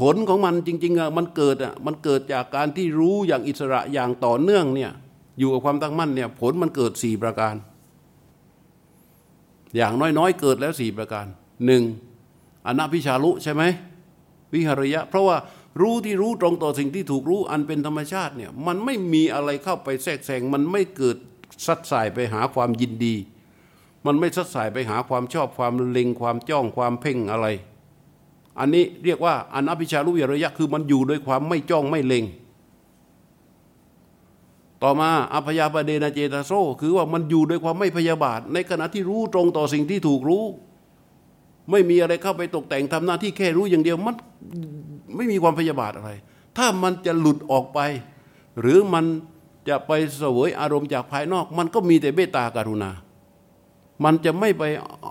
[0.00, 4.92] ผลของมันจริงๆอะมันเกิดอะมันเกิดจากการที่รู้อย่างอิสระอย่างต่อเนื่องเนี่ย
[5.38, 7.54] อยู่กับความตั้งมั่นเนี่ยผลมันเกิดสี่ประการ
[9.76, 11.26] อย่างน้อยๆเกิดแล้วสี่ประการ
[11.66, 11.82] หนึ่ง
[12.66, 13.62] อนัพิชาลุใช่ไหม
[14.52, 15.36] วิหารยะ เพราะว่า
[15.80, 21.16] รู้ที่รู้ตรงต่อสิ่งที่ถูกรู้อันเป็นธรรมชาติเนี่ยมันไม่มีอะไรเข้าไปแทรกแซงมันไม่เกิด
[21.66, 23.14] สัดสายไปหาความยินดี
[24.06, 27.46] มันไม่สัดสายไปหาความชอบความเล็งความจ้องความเพ่งอะไร
[28.58, 32.24] อันนี้เรียกว่าอนัพิชารุวิระยะคือมันอยู่ด้วยความไม่จ้องไม่เล็ง
[34.88, 40.44] ต่อมาอภยาปเดนาเจตาโซคือว่ามันอยู่ด้วยความไม่พยาบาท ในขณะที่รู้ตรงต่อสิ่งที่ถูกรู้
[41.70, 44.14] ไม่มีอะไรเข้าไปตกแต่งทำหน้าที่แค่รู้อย่างเดียวมัน
[45.16, 46.10] ไม่มีความพยาบาทอะไร
[46.58, 47.80] ถ้ามันจะหลุดออกไป
[48.60, 49.04] หรือมัน
[49.68, 52.90] จะไปเสวยอารมณ์จากภายนอก มันก็มีแต่เบตตาการุณา
[54.04, 54.62] มันจะไม่ไป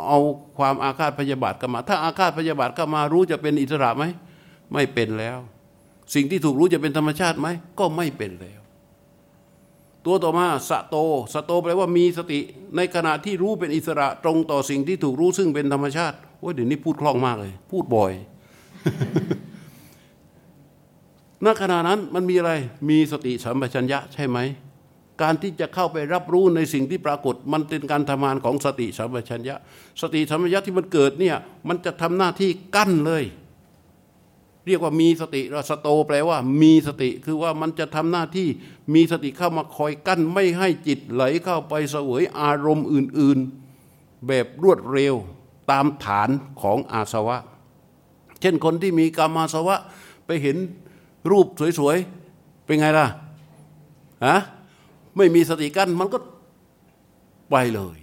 [0.08, 0.20] เอา
[0.58, 4.04] ความอาฆาตพยาบาทเข้ามา ถ้าอาฆาตพยาบาทเข้ามารู้จะเป็นอิสระไหม
[4.74, 5.38] ไม่เป็นแล้ว
[6.14, 7.48] สิ่งที่ถูกรู้จะเป็นธรรมชาติไหม
[7.80, 8.60] ก็ไม่เป็นแล้ว
[10.06, 10.96] ตัวต่อมาสะโต
[11.34, 12.40] สะโตแปลว่ามีสติ
[12.76, 18.12] ในขณะที่รู้เป็นอิสระตรงต่อสิ่งที่ถูกรู้ซึ่งเป็นธรรมชาติโอ้ยเดี๋ยวนี้พูดคล่องมากเลย พูดบ่อย
[21.46, 22.52] ณขณะนั้นมันมีอะไร
[22.90, 24.38] มีสติสัมปชัญญะใช่ไหม
[25.22, 29.56] การที่จะเข้าไปรับรู้ในสิ่งที่ปรากฏ มันเป็นการทำงานของสติสัมปชัญญะ
[30.02, 31.36] สติสัมปชัญญะที่มันเกิดเนี่ย
[31.68, 33.24] มันจะทำหน้าที่กั้นเลย
[34.68, 38.48] เรียกว่ามีสติรสโตแปลว่า มีสติคือว่ามันจะทำหน้าที่
[38.94, 43.38] มีสติเข้ามาคอยกั้น ไม่ให้จิตไหลเข้าไปเสวยอารมณ์อื่น
[43.84, 45.16] ๆ แบบรวดเร็ว
[45.72, 46.30] ตามฐาน
[46.62, 47.38] ของอาสวะ
[48.42, 49.78] เช่นคนที่มีกามาสวะ
[50.26, 50.58] ไปเห็น
[51.32, 51.48] รูป
[51.80, 51.98] สวย
[52.32, 53.08] ๆ เป็นไงล่ะ
[54.26, 54.38] ฮะ
[55.18, 56.18] ไม่มีสติกั้นมันก็
[57.52, 57.98] ไปเลย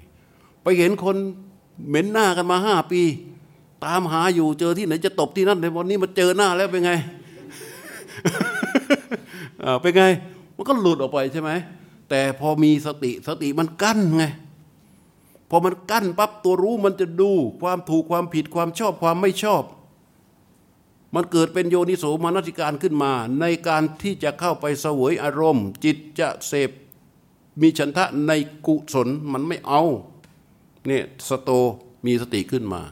[0.63, 1.17] ไปเห็นคน
[1.89, 3.03] เหม็นหน้ากันมาห้าปี
[3.85, 6.93] ตามหาอยู่เจอที่ไหนจะตบที่นั่นในวันนี้มาเจอหน้าแล้วเป็นไง
[9.81, 10.05] เป็นไง
[10.57, 11.51] มันก็หลุดออกไปใช่ไหม
[12.11, 14.25] แต่พอมีสติสติมันกั้นไง
[15.51, 17.31] พอมันกั้นปั๊บตัวรู้มันจะดู
[17.63, 19.63] ความถูกความผิดความชอบความไม่ชอบ
[21.15, 26.71] มันเกิดเป็นโยนิโสมนสิการขึ้นมา ในการที่จะเข้าไปเสวยอารมณ์ จิตจะเสพ
[27.61, 28.33] มีฉันทะใน
[28.67, 29.83] กุศลมันไม่เอา
[30.87, 31.51] เนี่ยสโต
[32.07, 32.83] มีสติขึ้นมา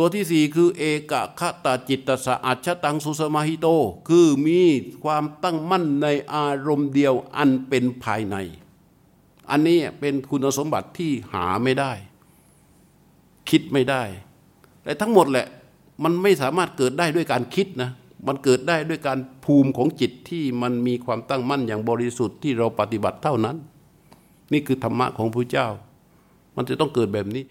[0.00, 3.68] ตัวที่สี่คือเอกคตาจิตตสะอัชตังสุสมาหิโต
[4.08, 4.60] คือมี
[5.04, 8.36] ความตั้งมั่นในอารมณ์เดียวอันเป็นภายใน
[9.50, 11.92] อันนี้เป็นคุณสมบัติที่หาไม่ได้
[13.50, 14.02] คิดไม่ได้
[14.82, 15.46] แต่ทั้งหมดแหละ
[16.02, 17.90] มันไม่สามารถเกิดได้ด้วยการคิดนะ
[18.26, 23.56] มันเกิดได้ด้วยการภูมิของจิตที่มันมีความตั้งมั่นอย่างบริสุทธิ์ที่เราปฏิบัติเท่านั้น
[24.52, 25.68] นี่คือธรรมะของพระเจ้า
[26.56, 27.44] มันจะต้องเกิดแบบนี้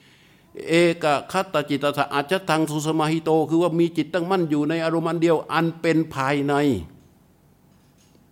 [0.65, 6.53] เอกคัตตจิตตะอาจจะทางสุสมาหิโต คือว่ามีจิตตั้งมั่นอยู่ในอารมณ์เดียวอันเป็นภายใน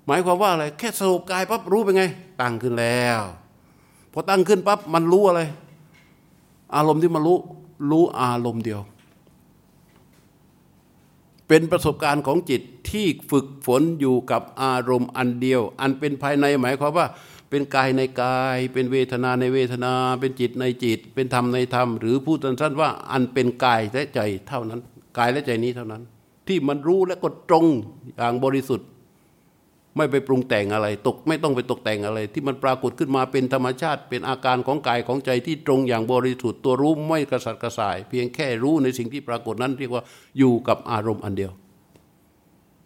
[0.06, 2.04] หมายความว่าอะไร แค่สรุปกายปั๊บรู้เป็นไง
[2.42, 3.22] ตั้งขึ้นแล้ว
[4.14, 5.42] พอตั้งขึ้นปั๊บมันรู้อะไร
[6.76, 7.38] อารมณ์ที่มันรู้
[7.92, 8.82] รู้อารมณ์เดียว
[11.48, 17.08] เป็นประสบการณ์ของจิตที่ฝึกฝนอยู่กับอารมณ์อันเดียว อันเป็นภายในหมายความว่า
[17.50, 24.80] เป็นกายในกาย เป็นเวทนาในเวทนา เป็นจิตในจิต เป็นธรรมในธรรม หรือพูดสั้นๆว่าอันเป็นกายและใจเท่านั้น
[25.18, 26.02] กายและใจนี้เท่านั้น
[26.48, 27.66] ที่มันรู้และก็ตรง
[28.18, 28.88] อย่างบริสุทธิ์
[29.98, 40.04] ไม่ไปปรุงแต่งอะไร ตกไม่ต้องไปตกแต่งอะไร ที่มันปรากฏขึ้นมาเป็นธรรมชาติ เป็นอาการของกายของใจที่ตรงอย่างบริสุทธิ์ตัวรู้ไม่กระสัดกระส่าย เพียงแค่รู้ในสิ่งที่ปรากฏนั้นเรียกว่า
[40.38, 41.52] อยู่กับอารมณ์อันเดียว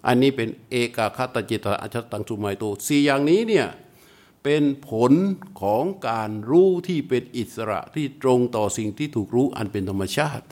[0.07, 3.68] อันนี้เป็นเอกาคตจิตอาชตังสุมัยโตสี่อย่างนี้เนี่ย
[4.44, 5.12] เป็นผล
[5.62, 10.46] ของการรู้ที่เป็นอิสระที่ตรงต่อสิ่งที่ถูกรู้อันเป็นธรรมชาติ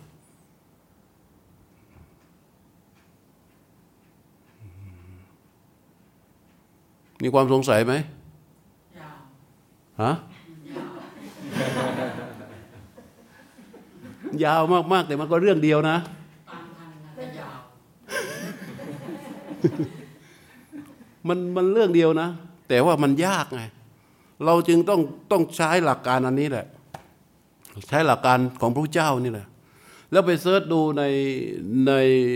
[7.24, 7.94] มีความสงสัยไหม
[10.04, 10.14] ฮะ
[14.44, 14.62] ยาว
[14.94, 15.98] มาก ๆ แต่มันก็เรื่องเดียวนะ
[21.28, 22.28] มันมันเรื่องเดียวนะ
[22.70, 23.64] แต่ว่ามันยากไง
[24.46, 26.68] เราจึงต้องต้องใช้หลักการอันนี้แหละ
[27.88, 29.48] ใช้หลักการของพระเจ้านี่แหละ
[30.12, 31.04] แล้วไปเสิร์ชดูใน
[31.88, 31.94] ใน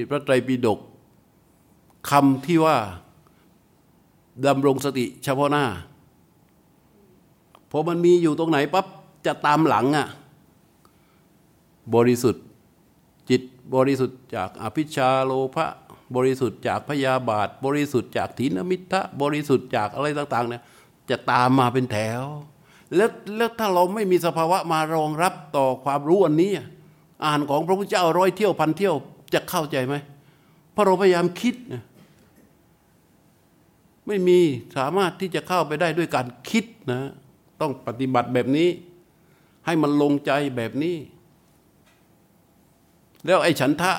[0.09, 0.79] พระไตรปิฎก
[2.09, 2.77] คำที่ว่า
[4.45, 5.65] ดำรงสติเฉพาะหน้า
[7.71, 8.85] พอมันมีอยู่ตรงไหนปั๊บ
[9.25, 10.07] จะตามหลังอะ่ะ
[11.95, 12.43] บริสุทธิ์
[13.29, 13.41] จิต
[13.75, 15.67] บริสุทธิ์จากอภิชาโลภะ
[16.15, 20.63] บริสุทธิ์จากพยาบาท บริสุทธิ์จากถีนมิทะบริสุทธิ์จากอะไรต่างๆเนี่ย
[21.11, 22.21] จะตามมาเป็นแถว
[22.95, 26.51] แล้วแล้วถ้าเราไม่มีสภาวะมารองรับต่อความรู้อันนี้
[27.25, 28.95] อ่านของพระพุทธเจ้าร้อยเที่ยวพันเที่ยว
[29.33, 29.95] จะเข้าใจไหม
[30.71, 31.55] เพราะเราพยายามคิด
[34.07, 34.39] ไม่มี
[34.77, 37.01] สามารถที่จะเข้าไปได้ด้วยการคิดนะ
[37.61, 38.69] ต้องปฏิบัติแบบนี้
[39.65, 40.95] ให้มันลงใจแบบนี้
[43.25, 43.93] แล้วไอ้ฉันทะ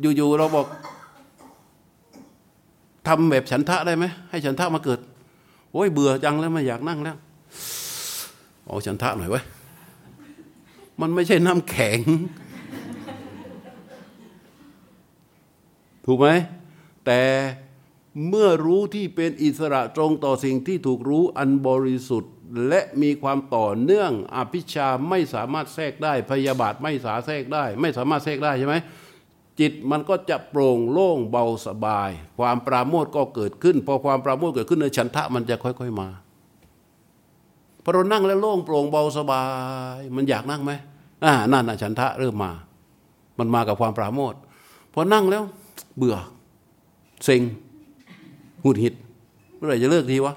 [0.00, 0.66] อยู่ๆเราบอก
[3.06, 5.00] ทำแบบฉันทะได้ไหมให้ฉันทะมาเกิด
[5.76, 7.16] อ้ยเบื่อจังแล้วไม่อยากนั่งแล้ว
[8.66, 9.40] เอาฉันทะหน่อยไว้
[11.00, 12.00] มันไม่ใช่น้ำแข็ง
[16.04, 16.28] ถูกไหม
[17.06, 17.20] แต่
[18.28, 22.32] เมื่อรู้ที่เป็นอิสระตรงต่อสิ่งที่ถูกรู้อันบริสุทธิ์
[22.68, 28.76] และมีความต่อเนื่องอภิชาไม่สามารถแทรกได้ พยาบาทไม่สาแทรกได้ ไม่สามารถแทรกได้ใช่ไหม
[29.60, 36.08] จิตมันก็จะโปร่งโล่งเบาสบาย ความปราโมทก็เกิดขึ้น พอความปราโมทเกิดขึ้นในฉันทะมันจะค่อย ๆมา
[37.82, 39.42] พอเรานั่งแล้วโล่งโปร่งเบาสบา
[39.98, 40.72] ย มันอยากนั่งไหม
[41.24, 42.52] อ่านั่นนะฉันทะเริ่มมา
[43.38, 44.34] มันมากับความปราโมท
[44.92, 45.42] พอนั่งแล้ว
[45.96, 46.16] เบื่อ
[47.24, 47.42] เซ็ง
[48.62, 48.94] หุดหิด
[49.54, 50.34] เมื่อไหร่จะเลิกทีวะ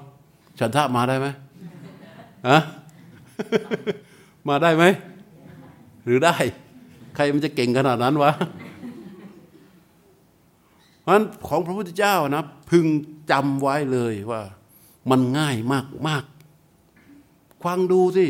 [0.58, 1.26] ฉันทะมาได้ไหม
[2.48, 2.58] ฮะ
[4.48, 4.84] มาได้ไหม
[6.04, 6.36] หรือได้
[7.14, 8.32] ใครมันจะเก่งขนาดนั้นวะ
[11.00, 12.86] เพราะฉะนั้นของพระพุทธเจ้านะพึง
[13.30, 14.42] จำไว้เลยว่า
[15.10, 16.24] มันง่ายมากมาก
[17.64, 18.26] ฟังดูสิ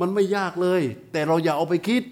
[0.00, 0.82] มันไม่ยากเลย
[1.12, 2.02] แต่เราอย่าเอาไปคิด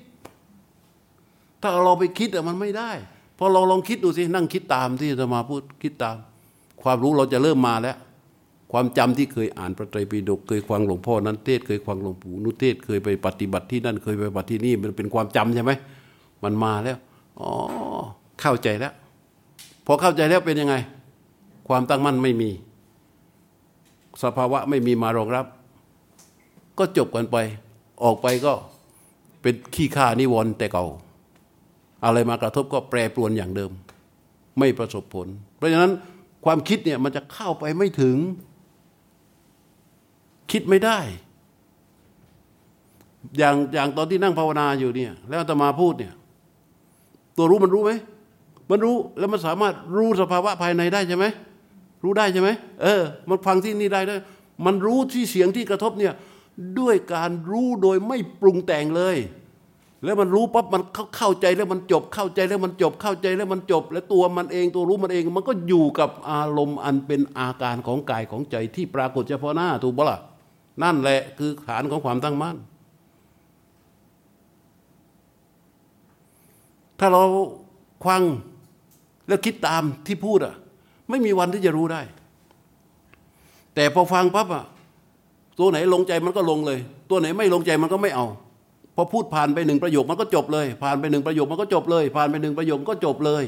[1.62, 2.90] ถ้าเราไปคิดอะมันไม่ได้
[3.38, 6.16] พอเราลองคิดดูสินั่งคิดตามที่จะมาพูดคิดตาม
[6.82, 7.96] ความรู้เราจะเริ่มมาแล้ว
[8.72, 15.72] ความจำที่เคยอ่านพระไตรปิฎกเคยฟังหลวงพ่อนั้นเทศเคยฟังหลวงปู่นุเทศเคยไปปฏิบัติที่นั่นเคยไปปฏิบัติที่นี่มันเป็นความจำใช่ไหม
[16.44, 16.98] มันมาแล้ว
[17.40, 17.50] อ๋อ
[18.40, 18.92] เข้าใจแล้ว
[19.86, 20.74] พอเข้าใจแล้วเป็นยังไง
[21.68, 22.50] ความตั้งมั่นไม่มี
[24.22, 25.46] สภาวะไม่มีมารองรับ
[26.78, 27.36] ก็จบกันไป
[28.04, 28.52] ออกไปก็
[29.42, 30.84] เป็นขี้ข้านิวรณ์แต่เก่า
[32.04, 33.70] อะไรมากระทบก็แปรปรวนอย่างเดิม
[34.58, 35.26] ไม่ประสบผล
[35.56, 35.92] เพราะฉะนั้น
[36.44, 38.16] ความคิดเนี่ยมันจะเข้าไปไม่ถึง
[40.52, 40.98] คิดไม่ได้
[43.38, 46.14] อย่างอย่างตอนที่นั่งภาวนาอยู่เนี่ย แล้วตมาพูดเนี่ย
[47.36, 47.92] ตัวรู้มันรู้ไหม
[48.72, 51.24] มันรู้แล้วมันสามารถรู้สภาวะภายในได้ใช่ไหม
[52.04, 52.48] รู้ได้ใช่ไหม
[52.82, 54.20] เออ มันฟังที่นี่ได้ด้วย
[54.64, 56.14] มันรู้ที่เสียงที่กระทบเนี่ย
[56.78, 59.16] ด้วยการรู้โดยไม่ปรุงแต่งเลย
[60.04, 60.82] แล้วมันรู้ปั๊บมัน
[61.16, 70.18] เข้าใจแล้วมันจบเข้าใจแล้วมันจบเข้าใจแล้วมันจบ แล้วตัวมันเองตัวรู้มันเอง มันก็อยู่กับอารมณ์อันเป็นอาการของกายของใจที่ปรากฏเฉพาะหน้าถูกปะล่ะ
[70.82, 72.56] นั่นแหละคือฐานของความตั้งมั่น
[76.98, 77.22] ถ้าเรา
[78.04, 78.22] ควัง
[79.28, 80.54] แล้วคิดตามที่พูดอะ
[81.10, 82.00] ไม่มีวันที่จะรู้ได้
[83.74, 84.64] แต่พอฟังปั๊บอะ
[85.58, 86.78] ตัวไหนลงใจมันก็ลงเลย
[87.10, 88.26] ตัวไหนไม่ลงใจมันก็ไม่เอา
[88.96, 93.44] พอพูดผ่านไปหนึ่งประโยคมันก็จบเลย ผ่านไปหนึ่งประโยคมันก็จบเลย ผ่านไปหนึ่งประโยคก็จบเลย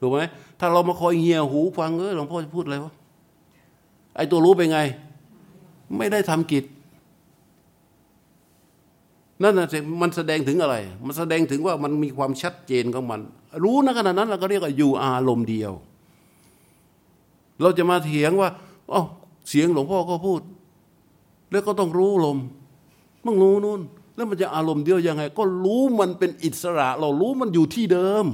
[0.00, 0.20] ถูกไหม
[0.60, 2.92] ถ้าเรามาคอยเหี่ยหูฟังเออหลวงพ่อจะพูดอะไรวะ
[4.16, 4.80] ไอ้ตัวรู้เป็นไง
[5.98, 6.64] ไม่ได้ทำกิจ
[9.42, 9.66] นั่นน่ะ
[10.02, 10.76] มันแสดงถึงอะไร
[11.06, 13.20] มันแสดงถึงว่ามันมีความชัดเจนของมัน
[13.64, 15.72] รู้นะขณะนั้นเราก็เรียกว่าอยู่อารมณ์เดียว
[17.62, 18.50] เราจะมาเถียงว่า
[18.92, 19.02] อ๋อ
[19.48, 20.40] เสียงหลวงพ่อก็พูด
[21.50, 22.38] แล้วก็ต้องรู้ลม
[23.26, 23.80] ต้องรู้นู่น
[24.16, 28.26] แล้วมันจะอารมณ์เดียวยังไง ก็รู้มันเป็นอิสระ เรารู้มันอยู่ที่เดิม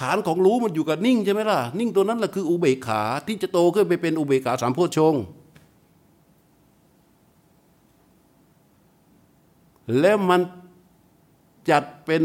[0.00, 5.22] ฐานของรู้มันอยู่กับนิ่งใช่ไหมล่ะ นิ่งตัวนั้นแหละคืออุเบกขาที่จะโตขึ้นไปเป็นอุเบกขาสามโพชฌงค์
[10.00, 10.40] แล้วมัน
[11.70, 12.22] จัดเป็น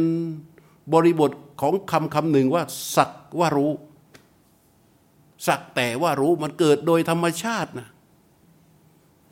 [0.94, 2.64] บริบทของคำคำหนึ่งว่า
[2.96, 3.72] สักว่ารู้
[5.48, 7.88] สักแต่ว่ารู้มันเกิดโดยธรรมชาตินะ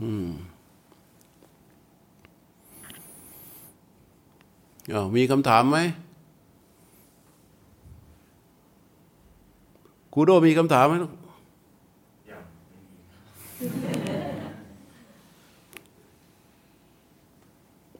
[0.02, 0.30] อืม
[5.16, 5.80] มีคำถามไหม
[10.14, 10.96] คูโดมีคำถามไหม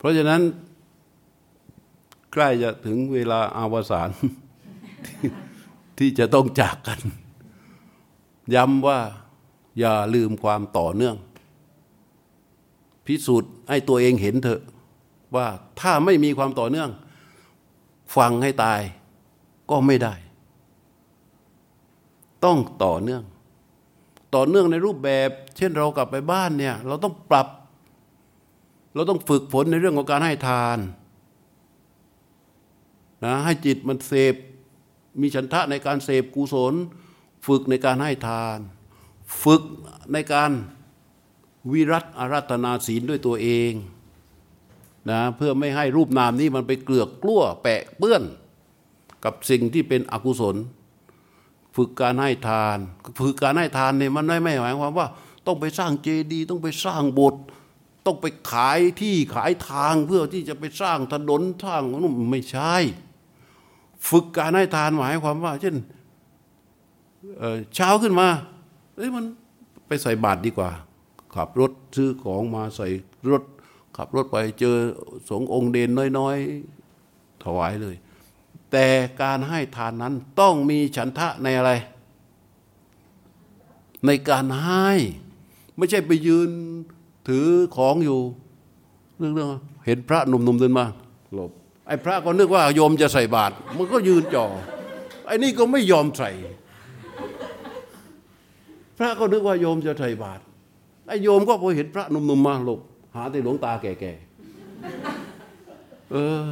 [0.06, 0.42] ราะฉะนั้น
[2.34, 4.10] ใกล้จะถึงเวลาอาวสาน
[5.98, 7.00] ที่จะต้องจากกัน
[8.56, 9.00] ย้ำว่า
[9.80, 11.16] อย่าลืมความต่อเนื่อง
[13.06, 14.62] พิสูจน์ให้ตัวเองเห็นเถอะ
[15.36, 15.48] ว่า
[15.80, 16.90] ถ้าไม่มีความต่อเนื่อง
[18.16, 18.82] ฟังให้ตาย
[19.72, 20.14] ก็ไม่ได้
[22.46, 23.24] ต้องต่อเนื่อง
[24.36, 27.48] ต่อเนื่องในรูปแบบ เช่นเรากลับไปบ้านเนี่ย เราต้องปรับ
[28.96, 30.78] เราต้องฝึกฝนในเรื่องของการให้ทาน
[33.24, 34.36] นะให้จิตมันเสพ
[35.22, 36.74] มีฉันทะในการเสพกุศล
[37.48, 38.58] ฝึกในการให้ทาน
[39.44, 39.62] ฝึก
[40.14, 40.52] ในการ
[41.72, 43.72] วิรัตอารัตนาศีลด้วยตัวเอง
[45.10, 48.24] นะเพื่อไม่ให้รูปนามนี้มันไปเกลือกกลั้วแปะเปื้อน
[49.24, 50.56] กับสิ่งที่เป็นอกุศล
[51.76, 52.78] ฝึกการให้ทาน
[53.20, 55.08] ฝึกการให้ทานเนี่ยมันไม่ไม่หมายความว่า
[55.46, 57.42] ต้องไปสร้างเจดีย์ต้องไปสร้างโบสถ์
[58.06, 62.74] ต้องไปขายที่ขายทางเพื่อที่จะไปสร้างถนนสร้างนู่นไม่ใช่
[64.10, 65.76] ฝึกการให้ทานหมายความว่า เช่น
[67.76, 68.28] เช้าขึ้นมา
[68.96, 69.26] เอ้ยมัน
[69.88, 70.72] ไปใส่บาตรดีกว่า
[71.36, 72.88] ขับรถซื้อของมาใส่
[73.32, 73.44] รถ
[73.98, 74.76] ขับรถไปเจอ
[75.30, 77.96] สงองค์เดนน้อยๆ ถวายเลย
[78.72, 78.88] แต่
[79.22, 81.72] การให้ทานนั้นต้องมีฉันทะในอะไร
[84.06, 84.88] ในการให้
[85.78, 86.50] ไม่ใช่ไปยืน
[87.28, 87.48] ถือ
[87.78, 88.20] ของอยู่
[89.18, 89.50] เรื่องเรื่อง
[89.86, 90.86] เห็นพระหนุ่มๆเดินมา
[91.36, 91.52] หลบ
[91.88, 94.46] ไอ้พระก็นึกว่าโยมจะใส่บาตรมันก็ยืนจ่อ
[95.28, 96.32] ไอ้นี่ก็ไม่ยอมใส่
[98.98, 100.42] พระก็นึกว่าโยมจะใส่บาตร
[101.08, 102.80] ไอ้โยมก็พอเห็นพระหนุ่มๆมาหลบ
[103.16, 106.16] หาแต่หลวงตาแก่ๆเอ
[106.46, 106.48] อ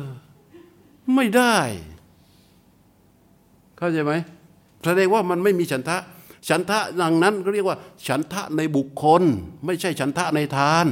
[1.16, 1.56] ไม่ได้
[3.78, 4.14] เข้าใจไหม
[4.86, 5.98] แสดงว่ามันไม่มีฉันทะ
[6.50, 7.78] ฉันทะดังนั้นก็เรียกว่า
[8.08, 9.22] ฉันทะในบุคคล
[9.66, 10.86] ไม่ใช่ฉันทะในทาน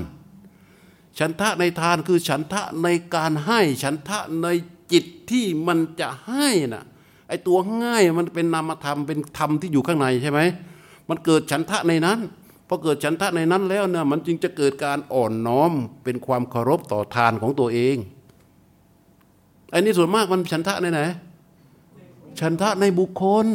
[1.20, 4.48] ฉันทะในทานคือฉันทะในการให้ ฉันทะใน
[4.92, 6.86] จิตที่มันจะให้น่ะ
[7.28, 10.40] ไอตัวง่ายมันเป็นนามธรรมเป็นธรรมที่อยู่ข้างในใช่ไหม
[11.10, 12.20] มันเกิดฉันทะในนั้น
[12.68, 15.72] พอเกิดฉันทะในนั้นแล้วเนี่ยมันจึงจะเกิดการอ่อนน้อม
[16.04, 17.96] เป็นความเคารพต่อทานของตัวเอง
[19.72, 21.02] ไอ้นี่ส่วนมากมันฉันทะในไหน
[22.40, 23.48] ฉันทะในบุคคล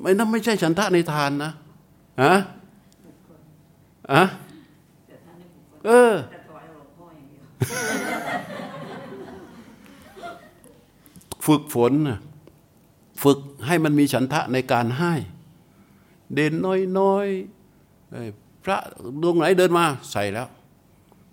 [0.00, 1.52] ไม่นั่นไม่ใช่ฉันทะในทานนะ
[2.22, 2.34] อะ
[4.12, 4.22] อะ
[5.86, 6.14] เออ
[11.46, 11.92] ฝึกฝน
[13.22, 15.12] ฝึกให้มันมีฉันทะในการให้
[16.34, 16.52] เด่น
[16.98, 18.78] น้อยๆพระ
[19.22, 20.48] ดวงไหนเดินมาใส่แล้ว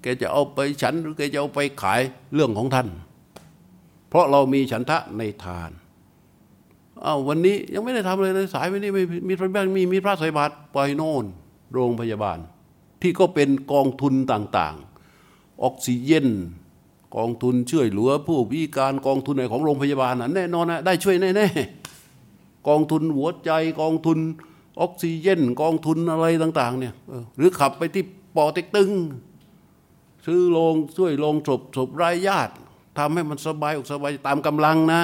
[0.01, 2.01] แกจะเอาไปฉันหรือแกจะเอาไปขาย
[2.33, 2.87] เรื่องของท่าน
[4.09, 5.71] เพราะเรามีฉันทะในทาน
[7.05, 11.25] อ้าววันนี้ยังไม่ได้ทำเลยสายวันนี้ไม่มีพระบ้านมีมีพระสายบาตรปล่อยโน่น
[11.73, 12.39] โรงพยาบาล
[13.01, 16.27] ที่ก็เป็นกองทุนต่างๆ ออกซิเจน
[17.15, 24.19] กองทุนช่วยเหลือผู้พิการกองทุนไหนของโรงพยาบาลน่ะแน่นอนนะได้ช่วยแน่ๆกองทุนหัวใจกองทุน
[24.81, 26.93] ออกซิเจนกองทุนอะไรต่าง ๆ เนี่ย
[27.37, 28.03] หรือขับไปที่
[28.35, 28.91] ปอเต็กตึง
[30.25, 32.53] ซื้อโรงช่วยโรงศพศพรายญาติ
[32.97, 35.01] ทำให้มันสบายอกสบายตามกำลังนะ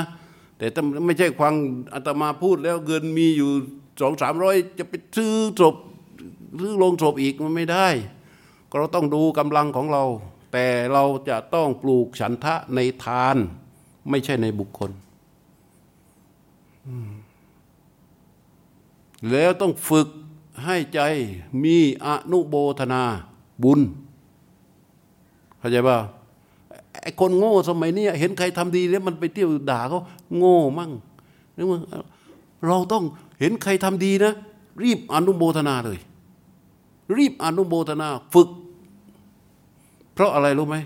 [0.58, 0.66] แต่
[1.06, 1.54] ไม่ใช่ฟัง
[1.94, 3.52] อาตมาพูดแล้วเงินมีอยู่
[4.02, 5.76] สองสามร้อยจะไปซื้อศพ
[6.62, 7.88] ซื้อลงศพอีกมันไม่ได้
[8.70, 10.04] ก็เราต้องดูกำลังของเรา
[10.54, 13.36] แต่เราจะต้องปลูกฉันทะในทาน
[14.10, 14.92] ไม่ใช่ในบุคคล
[19.32, 20.08] แล้วต้องฝึก
[20.66, 21.00] ให้ใจ
[21.64, 23.04] มีอนุโบธนา
[23.64, 23.80] บุญ
[25.60, 25.96] เข้าใจป่
[27.02, 30.02] ไอ้คนโง่สมัยนี้เห็นใครทำดีแล้วมันไปเที่ยวด่าเขา
[30.38, 30.92] โง่มั่ง
[31.58, 31.80] นึกว่า
[32.68, 33.04] เราต้อง
[33.40, 34.34] เห็นใครทำดีนะ
[34.84, 36.00] รีบอนุโมทนาเลย
[37.18, 38.50] รีบอนุโมทนาฝึก
[40.14, 40.78] เพราะอะไรรู้ไหม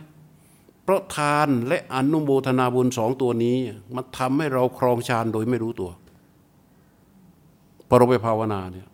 [0.83, 3.55] เพราะทานและอนุโมทนาบุญสองตัวนี้
[3.95, 5.89] มันทำให้เราครองฌานโดยไม่รู้ตัว
[7.87, 8.87] พอเราไปภาวนาเนี่ย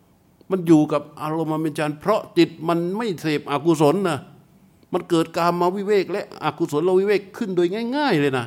[0.50, 4.18] มันอยู่กับอารมณ์มันเป็นฌานเพราะจิตมันไม่เสพอกุศลนะ
[4.92, 8.46] มันเกิดการมาวิเวกและอกุศลเราวิเวกขึ้นโดยง่าย ๆ เลยนะ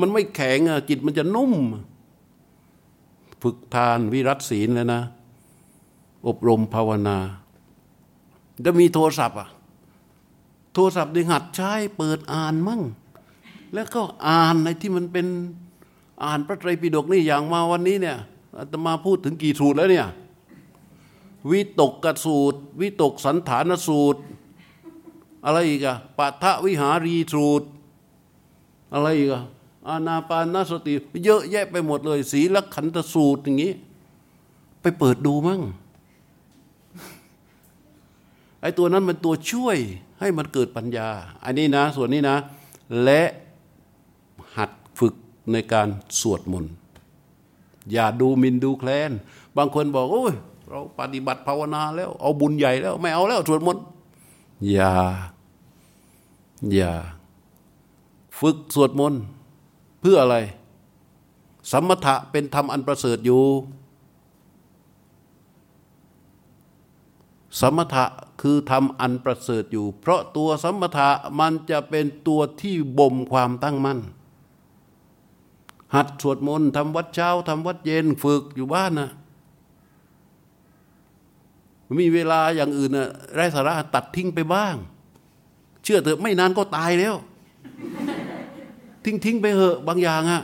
[0.00, 1.52] มันไม่แข็งอะจิตมันจะนุ่ม
[3.42, 5.02] ฝึกทานวิรัตศีลเลยนะ
[6.26, 7.18] อบรมภาวนา
[8.64, 9.48] จะมีโทรศัพท์อะ
[10.74, 12.82] โทรศัพท์ดึงหัดใช้เปิดอ่านมั่ง
[13.74, 15.26] แล้วก็อ่านในที่มันเป็น
[16.24, 18.16] อ่านพระไตรปิฎกนี่อย่างมาวันนี้เนี่ย
[18.58, 20.06] อาตมาพูดถึงกี่สูตรแล้วเนี่ย
[21.50, 24.20] วิตกกสูตร วิตกสันฐานสูตร
[25.44, 27.66] อะไรอีกอะปัทวิหารีสูตร
[28.92, 29.42] อะไรอีกอะ
[29.88, 30.94] อานาปานสติ
[31.24, 33.72] เยอะแยะไปหมดเลย สีลขันตสูตรอย่างนี้
[34.80, 35.62] ไปเปิดดูมั่ง
[38.60, 39.78] ไอ้ตัวนั้นมันตัวช่วย
[40.20, 41.08] ให้มันเกิดปัญญา
[41.44, 42.36] อันนี้นะ ส่วนนี้นะ
[43.04, 43.22] และ
[44.56, 45.14] หัดฝึก
[45.52, 45.88] ในการ
[46.20, 46.72] สวดมนต์
[47.92, 49.12] อย่าดูมินดูแคลน
[49.56, 50.34] บางคนบอกโอ้ย
[50.68, 53.82] เราปฏิบัติภาวนาแล้ว เอาบุญใหญ่แล้ว ไม่เอาแล้วสวดมนต์
[54.72, 54.92] อย่า
[56.74, 56.92] อย่า
[58.40, 59.20] ฝึกสวดมนต์
[60.00, 60.36] เพื่ออะไร
[61.70, 63.42] สมถะเป็นธรรมอันประเสริฐอยู่
[67.60, 68.04] สมถะ
[68.40, 71.08] คือทำอันประเสริฐอยู่ เพราะตัวสมถะ
[71.38, 73.98] มันจะเป็นตัวที่บ่มความตั้งมั่น
[75.94, 79.10] หัดสวดมนต์ทำวัดเช้าทำวัดเย็นฝึกอยู่บ้านนะ
[81.98, 84.74] มีเวลาอย่างอื่นนะไร้สาระตัดทิ้งไปบ้าง
[85.84, 87.14] เชื่อเถอะไม่นานก็ตายแล้ว
[89.04, 90.42] ทิ้งทิ้งไปเหอะบางอย่างอะ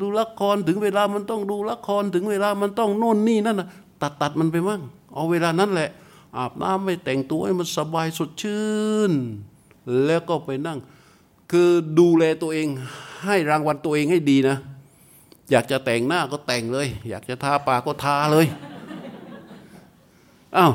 [0.00, 3.68] ดูละครถึงเวลามันต้องดูละครถึงเวลามันต้องโน่นนี่นั่นนะ
[4.02, 4.82] ตัดตัดมันไปมั่ง
[5.14, 5.90] เอาเวลานั้นแหละ
[6.36, 8.66] อาบน้ำไม่แต่งตัวให้มันสบายสดชื่
[9.10, 9.12] น
[10.06, 10.78] แล้วก็ไปนั่ง
[11.50, 12.68] คือดูแลตัวเอง
[13.24, 14.56] ให้รางวัลตัวเองให้ดีนะ
[15.50, 18.46] อยากจะแต่งหน้าก็แต่งเลย อยากจะทาปากก็ทาเลย
[20.56, 20.72] อ้าว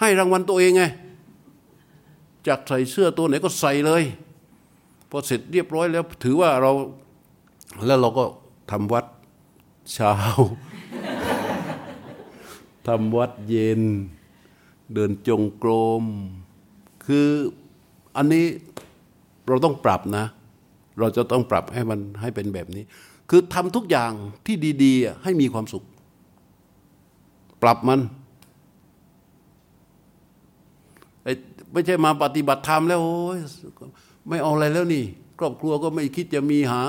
[0.00, 0.84] ให้รางวัลตัวเองไง
[2.46, 4.02] จากใส่เสื้อตัวไหนก็ใส่เลย
[5.10, 6.72] พอเสร็จเรียบร้อยแล้ว ถือว่าเรา
[7.86, 8.24] แล้วเราก็
[8.70, 9.04] ทำวัด
[9.92, 10.14] เช้า
[12.86, 13.82] ทำวัดเย็น
[14.94, 15.70] เดินจงกร
[16.02, 16.04] ม
[17.06, 17.28] คือ
[18.16, 18.44] อันนี้
[19.48, 20.24] เราต้องปรับนะ
[20.98, 22.84] เราจะต้องปรับให้มันให้เป็นแบบนี้
[23.30, 24.12] คือทำทุกอย่าง
[24.46, 25.84] ที่ดี ๆ ให้มีความสุข
[27.66, 28.00] รับมัน
[31.72, 33.38] ไม่ใช่มาปฏิบัติธรรมแล้วโอ้ย
[34.28, 35.04] ไม่เอาอะไรแล้วนี่
[35.38, 36.82] ครอบครัวก็ไม่คิดจะมีหา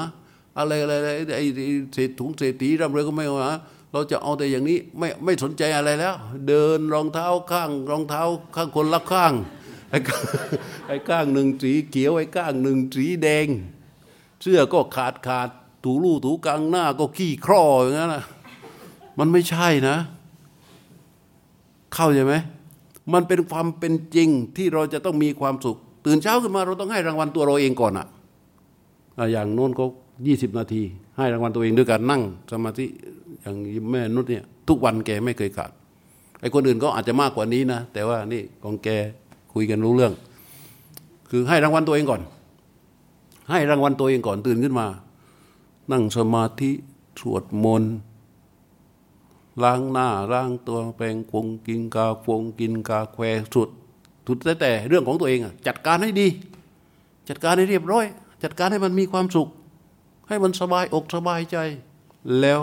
[0.58, 0.94] อะไรอะไร
[1.36, 1.46] ไอ้
[1.94, 3.52] เศษถุงเศษตีร่ำรวยก็ไม่เอาหา
[3.92, 6.16] เราจะเอาแต่อย่างนี้ไม่ไม่สนใจอะไรแล้ว
[6.48, 8.24] เดินรองเท้าข้าง รองเท้า
[8.56, 9.34] ข้างคนละข้าง
[9.90, 9.98] ไอ้
[10.88, 13.48] ไอ้ข้างหนึ่งสีเขียวไอ้ข้างหนึ่งสีแดง
[14.42, 15.50] เสื้อก็ขาดขาด
[15.84, 18.24] ถูรูถูกลางหน้าก็ขี้คร่ออย่างนั้นนะ
[19.20, 19.98] มันไม่ใช่นะ
[21.98, 22.36] เข้าใจไหม
[23.14, 28.08] มันเป็นความเป็นจริงที่เราจะต้องมีความสุข ตื่นเช้าขึ้นมาเราต้องให้รางวัลตัวเราเองก่อนอะ
[29.32, 29.84] อย่างโน้นก็
[30.28, 30.82] ยี่สิบนาที
[31.18, 32.22] ให้รางวัลตัวเองด้วยการนั่ง
[32.52, 32.86] สมาธิ
[33.42, 33.56] อย่าง
[33.92, 35.72] แม่นุชเนี่ย ทุกวันแกไม่เคยขาด
[36.42, 38.90] ไอ้คนอื่นก็อาจจะมากกว่านี้นะ แต่ว่านี่ของแก
[39.54, 40.14] คุยกันรู้เรื่อง
[41.30, 42.22] คือให้รางวัลตัวเองก่อน
[43.50, 44.88] ให้รางวัลตัวเองก่อนตื่นขึ้นมา
[45.92, 46.72] นั่งสมาธิ
[47.20, 47.94] สวดมนต์
[49.64, 53.70] ล้างหน้าล้างตัวแปรงคงกินกาฟงกินกาแควสุด
[54.26, 56.28] ทุดแต่แต่เรื่องของตัวเองจัดการให้ดี
[57.30, 58.06] จัดการให้เรียบร้อย
[58.44, 59.48] จัดการให้มันมีความสุข
[60.28, 61.58] ให้มันสบายอกสบายใจ
[62.42, 62.62] แล้ว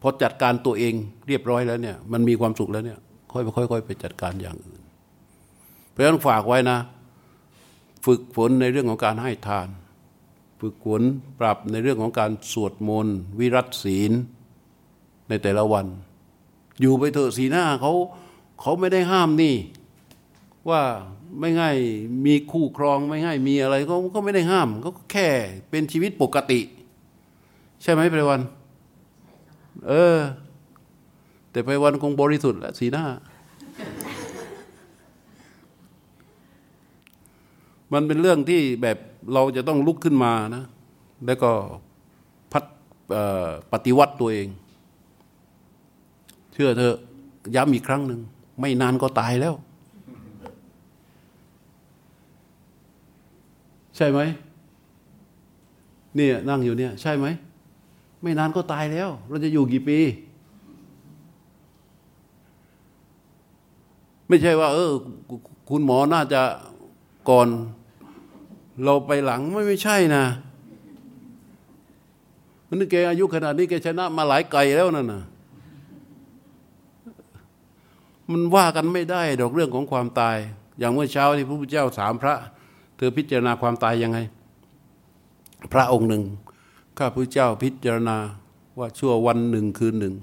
[0.00, 0.94] พอจัดการตัวเอง
[1.28, 2.98] เรียบร้อยแล้วเนี่ย มันมีความสุขแล้วเนี่ย
[3.32, 4.82] ค่อยค่อยๆไปจัดการอย่างอื่น
[5.90, 6.78] เพราะฉะนั้นฝากไว้นะ
[8.06, 9.68] ฝึกฝนในเรื่องของการให้ทาน
[10.60, 11.02] ฝึกฝน
[11.40, 14.12] ปรับในเรื่องของการสวดมนต์วิรัตศีล
[15.32, 15.86] ในแต่ละวัน
[16.80, 17.92] อยู่ไปเถอะสีหน้าเขา
[18.60, 19.54] เขาไม่ได้ห้ามนี่
[20.68, 20.82] ว่า
[21.40, 21.76] ไม่ง่าย
[22.26, 23.74] มีคู่ครองไม่ง่ายมีอะไร
[24.14, 25.28] ก็ไม่ได้ห้ามเขาแค่
[25.70, 26.60] เป็นชีวิตปกติ
[27.82, 28.40] ใช่ไหมไปวัน
[29.88, 30.18] เออ
[31.50, 33.04] แต่ไปวันคงบริสุทธิ์และสีหน้า
[37.92, 38.98] มันเป็นเรื่องที่แบบ
[39.34, 40.64] เราจะต้องลุกขึ้นมานะ
[41.26, 41.50] แล้วก็
[42.52, 42.64] พัด
[43.72, 44.48] ปฏิวัติตัวเอง
[46.52, 46.94] เชื่อเธอ
[47.54, 48.20] ย้ำอีกครั้งหนึ่ง
[48.60, 49.54] ไม่นานก็ตายแล้ว
[53.96, 54.20] ใช่ไหม
[56.18, 57.26] นี่นั่งอยู่เนี่ย ใช่ไหม
[58.22, 59.98] ไม่นานก็ตายแล้ว เราจะอยู่กี่ปี
[64.28, 64.90] ไม่ใช่ว่า เออ
[65.70, 66.40] คุณหมอน่าจะ
[67.30, 67.48] ก่อน
[68.84, 70.24] เราไปหลังไม่ไม่ใช่นะ
[72.68, 75.22] มันนึกแกอายุขนาดนี้แกชนะมาหลายไก่แล้วนั่นนะ
[78.32, 80.36] มันว่ากันไม่ได้ดอกเรื่องของความตาย
[80.78, 82.34] อย่างเมื่อเช้าที่พระพุทธเจ้าถามพระ
[82.96, 84.18] เธอพิจารณาความตายยังไง
[85.72, 86.22] พระองค์หนึ่ง
[86.98, 88.16] ข้าพระเจ้าพิจารณา
[88.78, 90.14] ว่าชั่ววันหนึ่งคืนหนึ่ง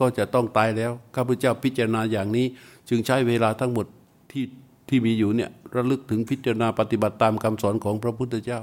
[0.00, 2.46] ก็จะต้องตายแล้วข้าพเจ้าพิจารณาอย่างนี้
[2.88, 3.86] จึงใช้เวลาทั้งหมด
[4.30, 4.44] ที่
[4.88, 8.60] ที่มีอยู่เนี่ยระลึกถึงพิจารณาปฏิบัติตามคำสอนของพระพุทธเจ้า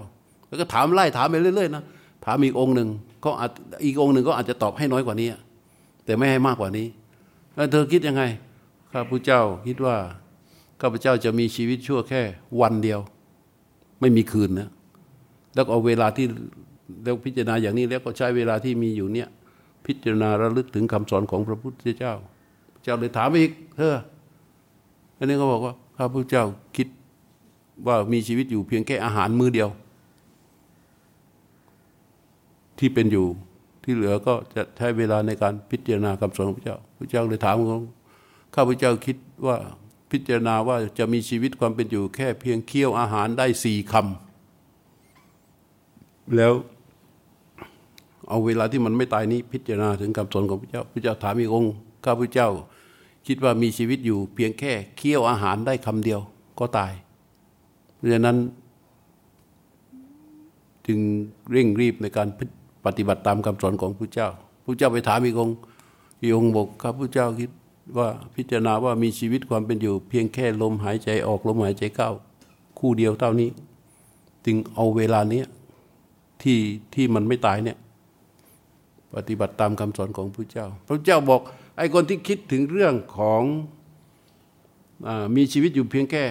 [0.47, 1.83] แล้วก็ถามไล่ถามไปเรื่อยๆนะ
[2.25, 2.89] ถามอีกองค์หนึ่ง
[3.23, 3.29] ก็
[3.85, 5.29] อีกองค์หนึ่งก็อาจจะตอบให้น้อยกว่านี้
[6.05, 6.87] แต่ไม่ให้มากกว่านี้
[7.55, 8.23] แล้วเธอคิดยังไง
[8.93, 9.95] ข้าพเจ้าคิดว่า
[10.81, 12.21] ข้าพเจ้าจะมีชีวิตชั่วแค่
[12.61, 12.99] วันเดียว
[13.99, 14.69] ไม่มีคืนนะ
[15.53, 16.25] แล้วเอาเวลาที่
[17.03, 19.27] แล้วพิจารณาอย่างนี้แล้วก็ใช้เวลาที่มีอยู่เนี่ย
[19.85, 22.13] พิจารณาระลึกถึงคำสอนของพระพุทธเจ้า
[22.83, 23.95] เจ้าเลยถามอีกเธอ
[25.17, 26.43] อันนี้ก็บอกว่าข้าพเจ้า
[26.77, 26.87] คิด
[27.87, 29.69] ว่ามีชีวิตอยู่เพียงแค่อาหารมื้อเดียว
[32.79, 33.25] ที่เป็นอยู่
[33.83, 37.67] ที่เหลือก็จะใช้เวลาในการพิจารณาคำสอนของพระเจ้า ระเจ้าเลยถามว่า
[38.55, 39.55] ข้าพเจ้าคิดว่า
[40.11, 46.53] พิจารณาว่าจะมีชีวิตความเป็นอยู่แค่เพียงเคี่ยวอาหารได้สี่คำแล้ว
[48.29, 51.73] เอาเวลาที่มันไม่ตายนี้พิจารณาถึงคำสอนของพระเจ้าพระเจ้าถามอีกองค์
[52.05, 52.49] ข้าพเจ้า
[53.27, 56.19] คิดว่ามีชีวิตอยู่เพียงแค่เคี่ยวอาหารได้คำเดียว
[56.59, 56.91] ก็ตาย
[57.95, 58.37] เพราะฉะนั้น
[60.87, 60.99] จึง
[61.51, 62.27] เร่งรีบในการ
[62.85, 64.29] ปฏิบัติตามคำสอนของพระเจ้า
[64.63, 65.55] พระเจ้าไปถามอีกองค์
[66.21, 67.51] อีกองค์บอกข้าพเจ้าคิด
[67.97, 72.09] ว่าพิจารณาว่ามีชีวิตความเป็นอยู่ เพียงแค่ลมหายใจออกลมหายใจเข้า
[72.79, 73.49] คู่เดียวเท่านี้
[74.45, 75.45] จึงเอาเวลาเนี้ย
[76.41, 76.59] ที่
[76.93, 77.77] ที่มันไม่ตายเนี่ย
[79.15, 81.41] ปฏิบัติตามคำสอนของพระเจ้า พระเจ้าบอก
[81.77, 83.43] ไอ้คนที่คิดถึงเรื่องของ
[85.07, 86.23] อมีชีวิตอยู่เพียงแค่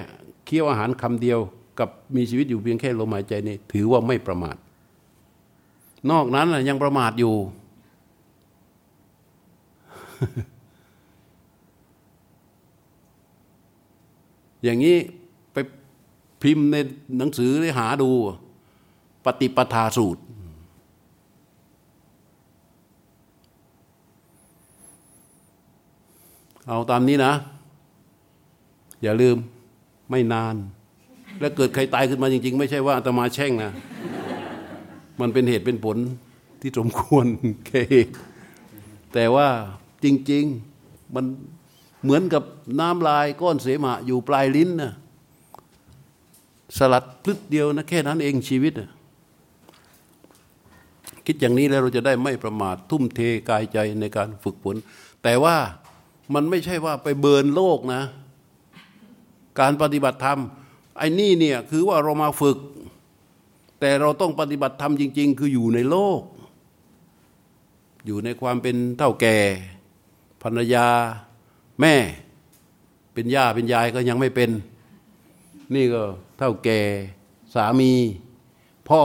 [0.47, 1.39] เคี้ยวอาหารคำเดียว
[1.79, 4.57] กับมีชีวิตอยู่เพียงแค่ลมหายใจนี่ถือว่าไม่ประมาท
[6.11, 7.35] นอกนั้นยังประมาทอยู่
[14.65, 14.97] อย่างนี้
[15.53, 15.57] ไป
[16.43, 16.77] พิมพ์ใน
[17.19, 18.11] หนังสือได้หาดู
[19.25, 20.23] ปฏิปทาสูตร
[26.69, 27.33] เอาตามนี้นะ
[29.03, 29.37] อย่าลืม
[30.11, 30.55] ไม่นาน
[31.41, 33.73] แล้วเกิดใครตายขึ้นมาจริง ๆ ไม่ใช่ว่าอาตมาแช่งนะ
[35.21, 35.97] มันเป็นเหตุเป็นผล
[36.61, 37.27] ที่สมควร
[37.67, 37.83] แค่
[39.15, 39.49] แต่ว่า
[40.05, 40.45] จริง
[40.81, 41.25] ๆ มัน
[42.03, 42.43] เหมือนกับ
[42.81, 44.93] น้ำลายก้อนเสมหะอยู่ปลายลิ้นนะ
[46.79, 48.91] สลัดพลึกเดียวนะแค่นั้นเองชีวิตนะ
[51.27, 54.77] คิดอย่างนี้แล้วเราจะได้ไม่ประมาททุ่มเทกายใจในการฝึกฝน
[55.23, 55.57] แต่ว่า
[56.35, 58.03] มันไม่ใช่ว่าไปเบินโลกนะ
[59.61, 60.41] การปฏิบัติธรรม
[60.99, 62.59] ไอ้นี่เนี่ยคือว่าเรามาฝึก
[63.81, 66.21] แต่เราต้องปฏิบัติธรรมจริง ๆ คืออยู่ในโลก
[68.07, 69.39] อยู่ในความเป็นเท่าแก่
[70.43, 70.87] ภรรยา
[71.81, 71.95] แม่
[73.13, 74.51] เป็นย่าเป็นยายก็ยังไม่เป็น
[75.75, 76.03] นี่ก็
[76.39, 76.81] เท่าแก่
[77.55, 77.93] สามี
[78.89, 79.03] พ่อ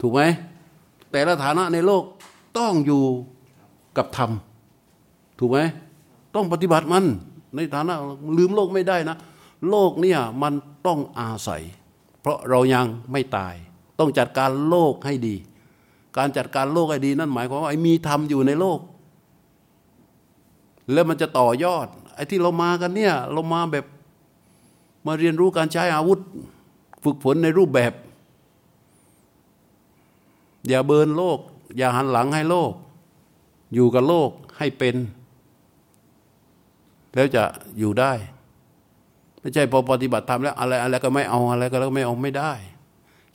[0.00, 0.20] ถูกไหม
[1.10, 2.04] แต่ละฐานะในโลก
[2.58, 3.04] ต้องอยู่
[3.96, 4.30] กับธรรม
[5.38, 5.58] ถูกไหม
[6.34, 7.04] ต้องปฏิบัติมัน
[7.56, 7.94] ในฐานะ
[8.38, 9.16] ลืมโลกไม่ได้นะ
[9.68, 10.52] โลกเนี่ยมัน
[10.86, 11.62] ต้องอาศัย
[12.20, 13.54] เพราะเรายังไม่ตาย
[13.98, 15.36] ต้องจัดการโลกให้ดี
[16.16, 18.78] การจัดการโลกให้ดีนั่นหมายความว่ามีธรรมอยู่ในโลก
[20.94, 23.84] แล้วมันจะต่อยอด ไอ้ที่เรามากันเนี่ย เรามาแบบ
[25.06, 26.18] มาเรียนรู้การใช้อาวุธ
[27.04, 27.92] ฝึกฝนในรูปแบบ
[30.68, 31.38] อย่าเบินโลก
[31.76, 32.72] อย่าหันหลังให้โลก
[33.74, 34.96] อยู่กับโลกให้เป็น
[37.14, 37.42] แล้วจะ
[37.78, 38.12] อยู่ได้
[39.40, 42.52] ไม่ใช่พอปฏิบัติธรรมแล้วอะไรอะไรก็ไม่เอาอะไรก็แล้วไม่เอาไม่ได้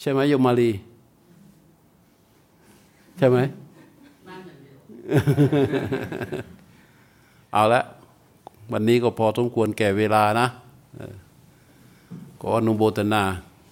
[0.02, 0.72] ใช่ไหมโยมมาลี
[3.18, 3.38] ใช่ไหม
[7.54, 7.82] เอาละ
[8.72, 10.48] วันนี้ก็พอสมควรแก่เวลานะ
[12.42, 13.24] ขออนุโมทนา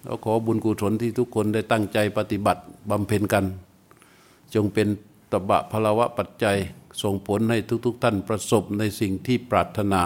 [0.04, 3.46] แล้วขอบุญกุศลที่ทุกคนได้ตั้งใจปฏิบัติบำเพ็ญกัน
[4.54, 4.88] จงเป็น
[5.32, 6.58] ตบะพลวะปัจจัย
[7.02, 10.04] ส่งผลให้ทุกๆทท่านประสบในสิ่งที่ปรารถนา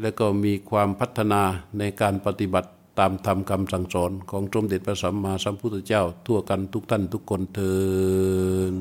[0.00, 1.42] และก็มีความพัฒนา
[1.78, 8.72] ในการปฏิบัติตามธรรมคำสั่งสอนของสมเด็จพระสัมมาสัมพุทธเจ้าทั่วกันทุกท่านทุกคนเทอ